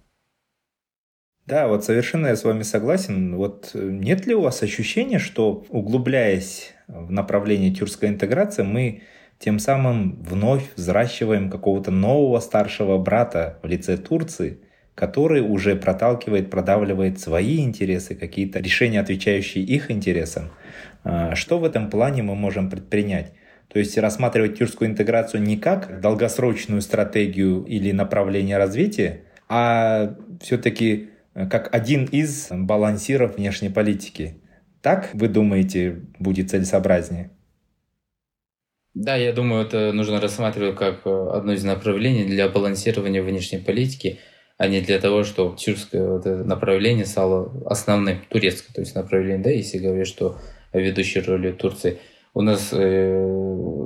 Да, 1.46 1.66
вот 1.66 1.84
совершенно 1.84 2.28
я 2.28 2.36
с 2.36 2.44
вами 2.44 2.62
согласен. 2.62 3.36
Вот 3.36 3.72
э, 3.74 3.78
нет 3.78 4.26
ли 4.26 4.34
у 4.34 4.42
вас 4.42 4.62
ощущения, 4.62 5.18
что 5.18 5.64
углубляясь 5.70 6.72
в 6.86 7.10
направлении 7.10 7.74
тюркской 7.74 8.10
интеграции, 8.10 8.62
мы 8.62 9.02
тем 9.40 9.58
самым 9.58 10.22
вновь 10.22 10.64
взращиваем 10.76 11.50
какого-то 11.50 11.90
нового 11.90 12.38
старшего 12.38 12.96
брата 12.98 13.58
в 13.62 13.66
лице 13.66 13.96
Турции, 13.96 14.60
который 14.94 15.40
уже 15.40 15.74
проталкивает, 15.74 16.48
продавливает 16.48 17.18
свои 17.18 17.58
интересы, 17.58 18.14
какие-то 18.14 18.60
решения, 18.60 19.00
отвечающие 19.00 19.64
их 19.64 19.90
интересам. 19.90 20.50
А, 21.02 21.34
что 21.34 21.58
в 21.58 21.64
этом 21.64 21.90
плане 21.90 22.22
мы 22.22 22.36
можем 22.36 22.70
предпринять? 22.70 23.32
То 23.66 23.80
есть 23.80 23.98
рассматривать 23.98 24.58
тюркскую 24.58 24.90
интеграцию 24.90 25.42
не 25.42 25.56
как 25.56 26.00
долгосрочную 26.00 26.82
стратегию 26.82 27.64
или 27.64 27.90
направление 27.90 28.58
развития, 28.58 29.22
а 29.48 30.14
все-таки 30.40 31.08
как 31.34 31.74
один 31.74 32.04
из 32.04 32.48
балансиров 32.50 33.36
внешней 33.36 33.70
политики. 33.70 34.42
Так, 34.82 35.10
вы 35.14 35.28
думаете, 35.28 36.02
будет 36.18 36.50
целесообразнее? 36.50 37.30
Да, 38.94 39.16
я 39.16 39.32
думаю, 39.32 39.64
это 39.64 39.92
нужно 39.92 40.20
рассматривать 40.20 40.76
как 40.76 41.06
э, 41.06 41.28
одно 41.32 41.52
из 41.52 41.64
направлений 41.64 42.24
для 42.24 42.48
балансирования 42.48 43.22
внешней 43.22 43.58
политики, 43.58 44.18
а 44.58 44.68
не 44.68 44.82
для 44.82 44.98
того, 45.00 45.24
чтобы 45.24 45.56
тюркское 45.56 46.06
вот 46.06 46.26
это 46.26 46.44
направление 46.44 47.06
стало 47.06 47.50
основным, 47.66 48.18
турецкое, 48.28 48.74
то 48.74 48.82
есть 48.82 48.94
направление, 48.94 49.42
да, 49.42 49.50
если 49.50 49.78
говорить, 49.78 50.08
что 50.08 50.36
ведущей 50.74 51.20
роли 51.20 51.52
Турции. 51.52 51.98
У 52.34 52.42
нас 52.42 52.70
э, 52.72 53.24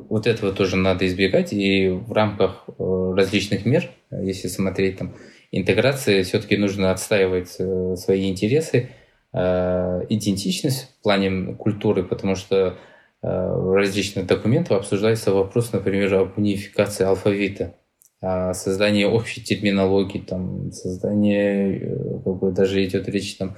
вот 0.09 0.27
этого 0.27 0.53
тоже 0.53 0.77
надо 0.77 1.07
избегать, 1.07 1.53
и 1.53 1.89
в 1.89 2.13
рамках 2.13 2.65
э, 2.67 3.13
различных 3.17 3.65
мер, 3.65 3.89
если 4.11 4.49
смотреть 4.49 4.99
там 4.99 5.15
интеграции 5.53 6.23
все-таки 6.23 6.57
нужно 6.57 6.91
отстаивать 6.91 7.57
э, 7.59 7.97
свои 7.97 8.29
интересы, 8.31 8.91
э, 9.33 10.03
идентичность 10.09 10.95
в 10.99 11.03
плане 11.03 11.55
культуры, 11.55 12.03
потому 12.03 12.37
что 12.37 12.57
э, 12.57 12.75
в 13.23 13.75
различных 13.75 14.27
документах 14.27 14.79
обсуждается 14.79 15.33
вопрос, 15.33 15.73
например, 15.73 16.15
об 16.15 16.39
унификации 16.39 17.05
алфавита, 17.05 17.75
о 18.21 18.55
создании 18.55 19.05
общей 19.05 19.43
терминологии, 19.43 20.19
там, 20.19 20.73
создание, 20.73 21.97
как 22.25 22.39
бы 22.39 22.51
даже 22.53 22.85
идет 22.85 23.09
речь 23.09 23.37
там, 23.37 23.57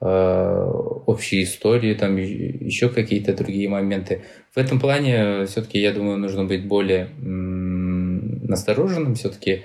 общей 0.00 1.44
истории, 1.44 1.94
там 1.94 2.16
еще 2.16 2.88
какие-то 2.88 3.34
другие 3.34 3.68
моменты. 3.68 4.22
В 4.52 4.58
этом 4.58 4.80
плане 4.80 5.46
все-таки, 5.46 5.78
я 5.78 5.92
думаю, 5.92 6.18
нужно 6.18 6.44
быть 6.44 6.66
более 6.66 7.08
настороженным, 7.20 9.14
все-таки 9.14 9.62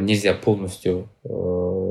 нельзя 0.00 0.34
полностью 0.34 1.08
э, 1.24 1.28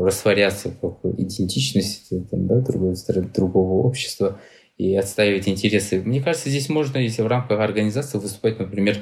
растворяться 0.05 0.69
в 0.81 0.99
идентичности 1.17 2.23
там, 2.29 2.45
да, 2.45 2.59
другой, 2.59 2.95
другого 3.33 3.87
общества 3.87 4.39
и 4.77 4.95
отстаивать 4.95 5.47
интересы. 5.47 6.01
Мне 6.01 6.21
кажется, 6.21 6.49
здесь 6.49 6.69
можно, 6.69 6.99
если 6.99 7.23
в 7.23 7.27
рамках 7.27 7.59
организации 7.59 8.19
выступать, 8.19 8.59
например, 8.59 8.97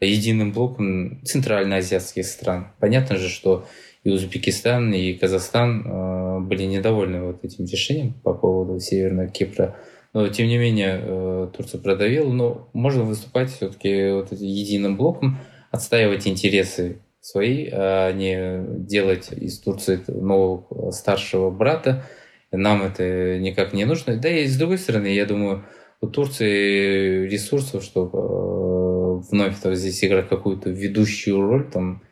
единым 0.00 0.52
блоком 0.52 1.22
центральноазиатских 1.24 2.26
стран. 2.26 2.72
Понятно 2.80 3.16
же, 3.16 3.28
что 3.28 3.64
и 4.02 4.10
Узбекистан, 4.10 4.92
и 4.92 5.14
Казахстан 5.14 5.86
э, 5.86 6.40
были 6.40 6.64
недовольны 6.64 7.22
вот 7.22 7.44
этим 7.44 7.64
решением 7.64 8.14
по 8.24 8.34
поводу 8.34 8.80
Северного 8.80 9.28
Кипра. 9.28 9.76
Но, 10.12 10.26
тем 10.28 10.48
не 10.48 10.58
менее, 10.58 11.00
э, 11.00 11.48
Турция 11.56 11.80
продавила. 11.80 12.32
Но 12.32 12.68
можно 12.72 13.04
выступать 13.04 13.50
все-таки 13.50 14.10
вот 14.10 14.32
единым 14.32 14.96
блоком, 14.96 15.38
отстаивать 15.70 16.26
интересы 16.26 16.98
свои, 17.26 17.68
а 17.72 18.12
не 18.12 18.64
делать 18.86 19.32
из 19.32 19.58
Турции 19.58 20.00
нового 20.06 20.92
старшего 20.92 21.50
брата. 21.50 22.04
Нам 22.52 22.82
это 22.84 23.38
никак 23.40 23.72
не 23.72 23.84
нужно. 23.84 24.16
Да 24.16 24.28
и 24.28 24.46
с 24.46 24.56
другой 24.56 24.78
стороны, 24.78 25.08
я 25.08 25.26
думаю, 25.26 25.64
у 26.00 26.06
Турции 26.06 27.26
ресурсов, 27.26 27.82
чтобы 27.82 28.16
э, 28.16 29.22
вновь 29.30 29.58
там, 29.60 29.74
здесь 29.74 30.04
играть 30.04 30.28
какую-то 30.28 30.70
ведущую 30.70 31.40
роль 31.40 31.68
там, 31.68 32.02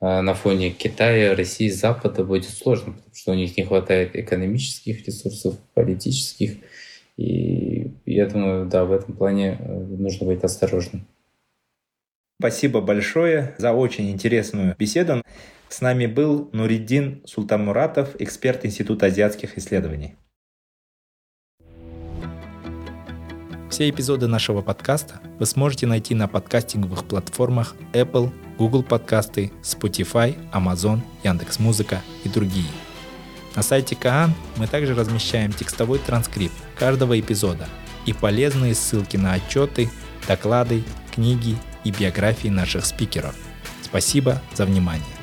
э, 0.00 0.20
на 0.20 0.34
фоне 0.34 0.70
Китая, 0.70 1.36
России, 1.36 1.68
Запада 1.68 2.24
будет 2.24 2.48
сложно, 2.48 2.94
потому 2.94 3.14
что 3.14 3.32
у 3.32 3.36
них 3.36 3.56
не 3.56 3.62
хватает 3.62 4.16
экономических 4.16 5.06
ресурсов, 5.06 5.56
политических. 5.74 6.56
И 7.16 7.92
я 8.06 8.26
думаю, 8.26 8.66
да, 8.66 8.84
в 8.84 8.92
этом 8.92 9.14
плане 9.14 9.56
нужно 9.60 10.26
быть 10.26 10.42
осторожным. 10.42 11.06
Спасибо 12.40 12.80
большое 12.80 13.54
за 13.58 13.72
очень 13.72 14.10
интересную 14.10 14.74
беседу. 14.76 15.22
С 15.68 15.80
нами 15.80 16.06
был 16.06 16.50
Нуриддин 16.52 17.22
Султанмуратов, 17.24 18.20
эксперт 18.20 18.64
Института 18.66 19.06
азиатских 19.06 19.56
исследований. 19.56 20.16
Все 23.70 23.90
эпизоды 23.90 24.28
нашего 24.28 24.62
подкаста 24.62 25.20
вы 25.38 25.46
сможете 25.46 25.86
найти 25.86 26.14
на 26.14 26.28
подкастинговых 26.28 27.06
платформах 27.06 27.74
Apple, 27.92 28.30
Google 28.56 28.84
подкасты, 28.84 29.50
Spotify, 29.62 30.36
Amazon, 30.52 31.00
Яндекс.Музыка 31.24 32.00
и 32.24 32.28
другие. 32.28 32.68
На 33.56 33.62
сайте 33.62 33.96
Каан 33.96 34.32
мы 34.56 34.66
также 34.66 34.94
размещаем 34.94 35.52
текстовой 35.52 35.98
транскрипт 35.98 36.54
каждого 36.76 37.18
эпизода 37.18 37.66
и 38.06 38.12
полезные 38.12 38.74
ссылки 38.74 39.16
на 39.16 39.32
отчеты, 39.32 39.88
доклады, 40.28 40.84
книги 41.12 41.56
и 41.84 41.90
биографии 41.90 42.48
наших 42.48 42.84
спикеров. 42.84 43.34
Спасибо 43.82 44.42
за 44.54 44.64
внимание. 44.64 45.13